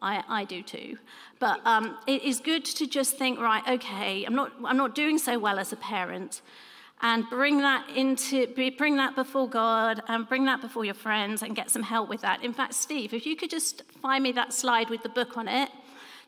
I, 0.00 0.22
I 0.28 0.44
do 0.44 0.62
too. 0.62 0.98
But 1.38 1.60
um, 1.64 1.96
it 2.06 2.22
is 2.22 2.40
good 2.40 2.64
to 2.64 2.86
just 2.86 3.16
think, 3.16 3.38
right, 3.40 3.66
okay, 3.68 4.24
I'm 4.24 4.34
not, 4.34 4.52
I'm 4.64 4.76
not 4.76 4.94
doing 4.94 5.18
so 5.18 5.38
well 5.38 5.58
as 5.58 5.72
a 5.72 5.76
parent. 5.76 6.42
And 7.00 7.28
bring 7.30 7.58
that 7.58 7.88
into 7.94 8.48
bring 8.76 8.96
that 8.96 9.14
before 9.14 9.48
God 9.48 10.02
and 10.08 10.28
bring 10.28 10.46
that 10.46 10.60
before 10.60 10.84
your 10.84 10.94
friends 10.94 11.44
and 11.44 11.54
get 11.54 11.70
some 11.70 11.84
help 11.84 12.08
with 12.08 12.22
that. 12.22 12.42
In 12.42 12.52
fact, 12.52 12.74
Steve, 12.74 13.14
if 13.14 13.24
you 13.24 13.36
could 13.36 13.50
just 13.50 13.82
find 14.02 14.24
me 14.24 14.32
that 14.32 14.52
slide 14.52 14.90
with 14.90 15.04
the 15.04 15.08
book 15.08 15.36
on 15.36 15.46
it. 15.46 15.70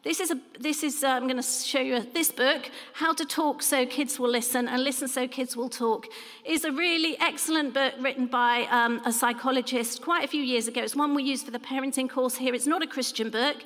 This 0.03 0.19
is, 0.19 0.31
a, 0.31 0.41
this 0.59 0.83
is 0.83 1.05
uh, 1.05 1.09
I'm 1.09 1.25
going 1.25 1.37
to 1.37 1.43
show 1.43 1.79
you 1.79 2.01
this 2.15 2.33
book, 2.33 2.71
How 2.95 3.13
to 3.13 3.27
Talk 3.27 3.63
So 3.63 3.85
Kids 3.85 4.19
Will 4.19 4.31
Listen 4.31 4.67
and 4.67 4.83
Listen 4.83 5.09
So 5.09 5.29
Kids 5.29 5.59
Will 5.59 5.69
Talk, 5.69 6.07
is 6.43 6.65
a 6.65 6.73
really 6.73 7.19
excellent 7.21 7.75
book 7.75 7.93
written 8.01 8.27
by 8.27 8.67
um, 8.71 9.03
a 9.05 9.13
psychologist 9.13 10.01
quite 10.01 10.25
a 10.25 10.27
few 10.27 10.43
years 10.43 10.69
ago. 10.69 10.81
It's 10.81 10.97
one 10.97 11.15
we 11.15 11.23
use 11.23 11.43
for 11.43 11.51
the 11.51 11.59
parenting 11.59 12.09
course 12.09 12.37
here. 12.37 12.55
It's 12.55 12.67
not 12.67 12.83
a 12.83 12.87
Christian 12.87 13.29
book. 13.29 13.59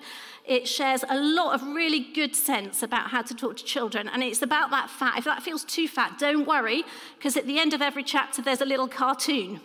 It 0.45 0.67
shares 0.67 1.05
a 1.09 1.21
lot 1.21 1.55
of 1.55 1.63
really 1.69 2.01
good 2.01 2.35
sense 2.35 2.83
about 2.83 3.11
how 3.11 3.23
to 3.23 3.33
talk 3.33 3.57
to 3.59 3.65
children. 3.65 4.09
And 4.09 4.21
it's 4.21 4.43
about 4.43 4.71
that 4.71 4.91
fat. 4.91 5.17
If 5.17 5.27
that 5.27 5.41
feels 5.41 5.63
too 5.63 5.87
fat, 5.87 6.19
don't 6.19 6.49
worry, 6.49 6.83
because 7.17 7.37
at 7.37 7.47
the 7.47 7.61
end 7.61 7.75
of 7.75 7.81
every 7.81 8.03
chapter, 8.03 8.43
there's 8.43 8.61
a 8.61 8.67
little 8.67 8.89
cartoon. 8.89 9.61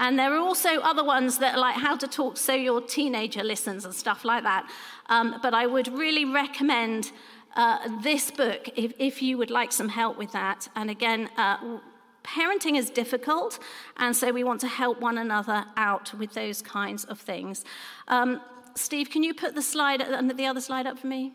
And 0.00 0.18
there 0.18 0.34
are 0.34 0.38
also 0.38 0.80
other 0.80 1.04
ones 1.04 1.38
that 1.38 1.56
are 1.56 1.60
like 1.60 1.76
how 1.76 1.94
to 1.94 2.08
talk 2.08 2.38
so 2.38 2.54
your 2.54 2.80
teenager 2.80 3.44
listens 3.44 3.84
and 3.84 3.94
stuff 3.94 4.24
like 4.24 4.42
that. 4.44 4.68
Um, 5.10 5.38
but 5.42 5.52
I 5.52 5.66
would 5.66 5.88
really 5.88 6.24
recommend 6.24 7.12
uh, 7.54 7.86
this 8.02 8.30
book 8.30 8.70
if, 8.76 8.94
if, 8.98 9.20
you 9.20 9.36
would 9.36 9.50
like 9.50 9.72
some 9.72 9.90
help 9.90 10.16
with 10.16 10.32
that. 10.32 10.68
And 10.74 10.88
again, 10.88 11.28
uh, 11.36 11.78
parenting 12.24 12.78
is 12.78 12.88
difficult, 12.88 13.58
and 13.98 14.16
so 14.16 14.32
we 14.32 14.42
want 14.42 14.60
to 14.60 14.68
help 14.68 15.00
one 15.00 15.18
another 15.18 15.64
out 15.76 16.14
with 16.14 16.32
those 16.32 16.62
kinds 16.62 17.04
of 17.04 17.20
things. 17.20 17.64
Um, 18.08 18.40
Steve, 18.74 19.10
can 19.10 19.22
you 19.22 19.34
put 19.34 19.54
the 19.54 19.62
slide, 19.62 20.00
the 20.00 20.46
other 20.46 20.60
slide 20.60 20.86
up 20.86 20.98
for 20.98 21.08
me? 21.08 21.32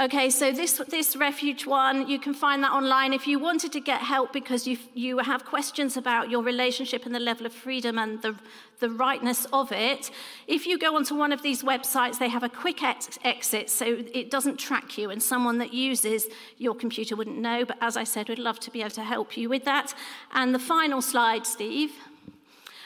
Okay, 0.00 0.30
so 0.30 0.52
this, 0.52 0.80
this 0.88 1.16
refuge 1.16 1.66
one, 1.66 2.08
you 2.08 2.20
can 2.20 2.32
find 2.32 2.62
that 2.62 2.70
online. 2.70 3.12
If 3.12 3.26
you 3.26 3.40
wanted 3.40 3.72
to 3.72 3.80
get 3.80 4.00
help 4.00 4.32
because 4.32 4.64
you, 4.64 4.78
you 4.94 5.18
have 5.18 5.44
questions 5.44 5.96
about 5.96 6.30
your 6.30 6.40
relationship 6.40 7.04
and 7.04 7.12
the 7.12 7.18
level 7.18 7.46
of 7.46 7.52
freedom 7.52 7.98
and 7.98 8.22
the, 8.22 8.36
the 8.78 8.90
rightness 8.90 9.48
of 9.52 9.72
it, 9.72 10.12
if 10.46 10.68
you 10.68 10.78
go 10.78 10.94
onto 10.94 11.16
one 11.16 11.32
of 11.32 11.42
these 11.42 11.64
websites, 11.64 12.20
they 12.20 12.28
have 12.28 12.44
a 12.44 12.48
quick 12.48 12.80
ex- 12.80 13.18
exit 13.24 13.68
so 13.70 13.86
it 14.14 14.30
doesn't 14.30 14.56
track 14.56 14.96
you, 14.98 15.10
and 15.10 15.20
someone 15.20 15.58
that 15.58 15.74
uses 15.74 16.28
your 16.58 16.76
computer 16.76 17.16
wouldn't 17.16 17.38
know. 17.38 17.64
But 17.64 17.78
as 17.80 17.96
I 17.96 18.04
said, 18.04 18.28
we'd 18.28 18.38
love 18.38 18.60
to 18.60 18.70
be 18.70 18.82
able 18.82 18.90
to 18.90 19.02
help 19.02 19.36
you 19.36 19.48
with 19.48 19.64
that. 19.64 19.94
And 20.32 20.54
the 20.54 20.60
final 20.60 21.02
slide, 21.02 21.44
Steve. 21.44 21.90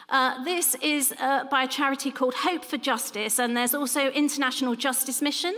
Uh, 0.08 0.42
this 0.44 0.76
is 0.76 1.12
uh, 1.20 1.44
by 1.44 1.64
a 1.64 1.68
charity 1.68 2.10
called 2.10 2.34
Hope 2.34 2.64
for 2.64 2.78
Justice, 2.78 3.38
and 3.38 3.54
there's 3.54 3.74
also 3.74 4.10
International 4.10 4.74
Justice 4.74 5.20
Mission. 5.20 5.54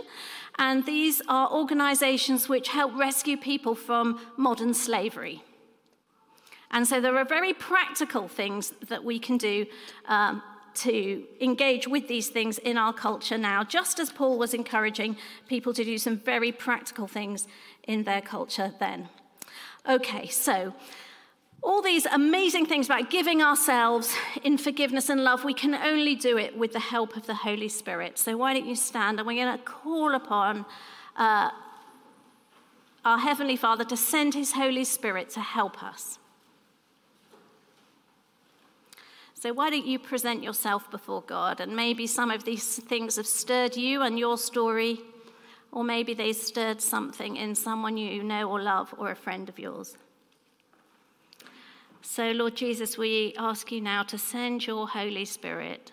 And 0.58 0.86
these 0.86 1.20
are 1.28 1.50
organizations 1.50 2.48
which 2.48 2.68
help 2.68 2.96
rescue 2.96 3.36
people 3.36 3.74
from 3.74 4.20
modern 4.36 4.74
slavery. 4.74 5.42
And 6.70 6.86
so 6.86 7.00
there 7.00 7.16
are 7.18 7.24
very 7.24 7.52
practical 7.52 8.28
things 8.28 8.72
that 8.88 9.04
we 9.04 9.18
can 9.18 9.36
do 9.36 9.66
um, 10.06 10.42
to 10.74 11.24
engage 11.40 11.86
with 11.86 12.08
these 12.08 12.28
things 12.28 12.58
in 12.58 12.76
our 12.76 12.92
culture 12.92 13.38
now, 13.38 13.62
just 13.62 14.00
as 14.00 14.10
Paul 14.10 14.38
was 14.38 14.54
encouraging 14.54 15.16
people 15.48 15.72
to 15.72 15.84
do 15.84 15.98
some 15.98 16.18
very 16.18 16.50
practical 16.50 17.06
things 17.06 17.46
in 17.84 18.04
their 18.04 18.20
culture 18.20 18.72
then. 18.80 19.08
Okay, 19.88 20.26
so 20.28 20.74
all 21.64 21.80
these 21.80 22.04
amazing 22.06 22.66
things 22.66 22.86
about 22.86 23.08
giving 23.08 23.42
ourselves 23.42 24.14
in 24.42 24.58
forgiveness 24.58 25.08
and 25.08 25.24
love, 25.24 25.44
we 25.44 25.54
can 25.54 25.74
only 25.74 26.14
do 26.14 26.36
it 26.36 26.56
with 26.56 26.74
the 26.74 26.80
help 26.80 27.16
of 27.16 27.26
the 27.26 27.34
Holy 27.34 27.68
Spirit. 27.68 28.18
So, 28.18 28.36
why 28.36 28.52
don't 28.52 28.66
you 28.66 28.76
stand 28.76 29.18
and 29.18 29.26
we're 29.26 29.42
going 29.42 29.58
to 29.58 29.64
call 29.64 30.14
upon 30.14 30.66
uh, 31.16 31.50
our 33.04 33.18
Heavenly 33.18 33.56
Father 33.56 33.84
to 33.84 33.96
send 33.96 34.34
His 34.34 34.52
Holy 34.52 34.84
Spirit 34.84 35.30
to 35.30 35.40
help 35.40 35.82
us. 35.82 36.18
So, 39.34 39.52
why 39.52 39.70
don't 39.70 39.86
you 39.86 39.98
present 39.98 40.42
yourself 40.42 40.90
before 40.90 41.22
God? 41.22 41.60
And 41.60 41.74
maybe 41.74 42.06
some 42.06 42.30
of 42.30 42.44
these 42.44 42.78
things 42.78 43.16
have 43.16 43.26
stirred 43.26 43.74
you 43.74 44.02
and 44.02 44.18
your 44.18 44.36
story, 44.36 45.00
or 45.72 45.82
maybe 45.82 46.12
they 46.12 46.34
stirred 46.34 46.82
something 46.82 47.36
in 47.36 47.54
someone 47.54 47.96
you 47.96 48.22
know 48.22 48.50
or 48.50 48.60
love 48.60 48.94
or 48.98 49.10
a 49.10 49.16
friend 49.16 49.48
of 49.48 49.58
yours. 49.58 49.96
So, 52.06 52.30
Lord 52.32 52.54
Jesus, 52.54 52.98
we 52.98 53.34
ask 53.38 53.72
you 53.72 53.80
now 53.80 54.02
to 54.04 54.18
send 54.18 54.66
your 54.66 54.86
Holy 54.86 55.24
Spirit. 55.24 55.90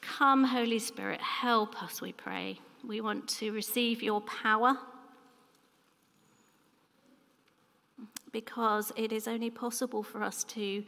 Come, 0.00 0.42
Holy 0.42 0.80
Spirit, 0.80 1.20
help 1.20 1.80
us, 1.80 2.02
we 2.02 2.12
pray. 2.12 2.58
We 2.86 3.00
want 3.00 3.28
to 3.28 3.52
receive 3.52 4.02
your 4.02 4.20
power 4.20 4.76
because 8.32 8.92
it 8.96 9.12
is 9.12 9.28
only 9.28 9.48
possible 9.48 10.02
for 10.02 10.22
us 10.22 10.42
to 10.44 10.82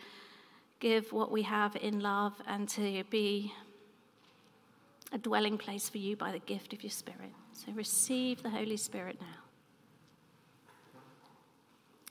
give 0.80 1.12
what 1.12 1.30
we 1.30 1.42
have 1.42 1.76
in 1.76 2.00
love 2.00 2.34
and 2.48 2.68
to 2.70 3.04
be 3.08 3.52
a 5.12 5.18
dwelling 5.18 5.56
place 5.56 5.88
for 5.88 5.98
you 5.98 6.16
by 6.16 6.32
the 6.32 6.40
gift 6.40 6.72
of 6.72 6.82
your 6.82 6.90
Spirit. 6.90 7.32
So 7.52 7.70
receive 7.72 8.42
the 8.42 8.50
Holy 8.50 8.76
Spirit 8.76 9.18
now. 9.20 9.47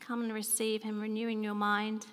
Come 0.08 0.24
and 0.24 0.34
receive 0.34 0.84
Him, 0.84 1.02
renewing 1.02 1.43
your 1.43 1.54
mind 1.54 2.06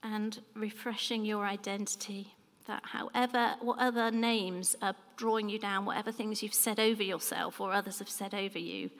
and 0.00 0.40
refreshing 0.54 1.24
your 1.24 1.44
identity. 1.44 2.34
That 2.68 2.84
however, 2.84 3.56
whatever 3.60 4.12
names 4.12 4.76
are 4.80 4.94
drawing 5.16 5.48
you 5.48 5.58
down, 5.58 5.84
whatever 5.84 6.12
things 6.12 6.44
you've 6.44 6.54
said 6.54 6.78
over 6.78 7.02
yourself 7.02 7.60
or 7.60 7.72
others 7.72 7.98
have 7.98 8.08
said 8.08 8.34
over 8.34 8.58
you, 8.58 8.90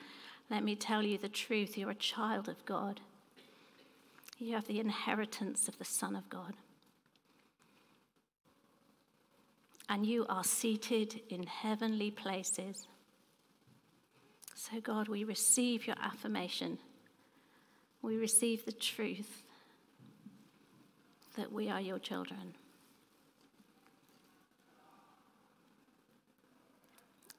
Let 0.49 0.65
me 0.65 0.75
tell 0.75 1.01
you 1.01 1.17
the 1.17 1.29
truth 1.29 1.77
you're 1.77 1.89
a 1.89 1.95
child 1.95 2.49
of 2.49 2.65
God. 2.65 2.99
You 4.37 4.55
have 4.55 4.67
the 4.67 4.81
inheritance 4.81 5.69
of 5.69 5.77
the 5.77 5.85
Son 5.85 6.13
of 6.13 6.29
God. 6.29 6.55
And 9.87 10.05
you 10.05 10.25
are 10.27 10.43
seated 10.43 11.21
in 11.29 11.43
heavenly 11.43 12.11
places. 12.11 12.85
So, 14.55 14.79
God, 14.79 15.07
we 15.07 15.23
receive 15.23 15.87
your 15.87 15.95
affirmation. 16.01 16.77
We 18.01 18.17
receive 18.17 18.65
the 18.65 18.71
truth 18.71 19.43
that 21.35 21.51
we 21.51 21.69
are 21.69 21.81
your 21.81 21.99
children. 21.99 22.53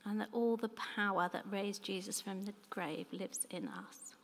And 0.05 0.21
that 0.21 0.29
all 0.33 0.57
the 0.57 0.69
power 0.69 1.31
that 1.33 1.45
raised 1.51 1.83
Jesus 1.83 2.21
from 2.21 2.45
the 2.45 2.53
grave 2.69 3.07
lives 3.13 3.47
in 3.51 3.69
us. 3.69 4.15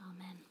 Amen. 0.00 0.47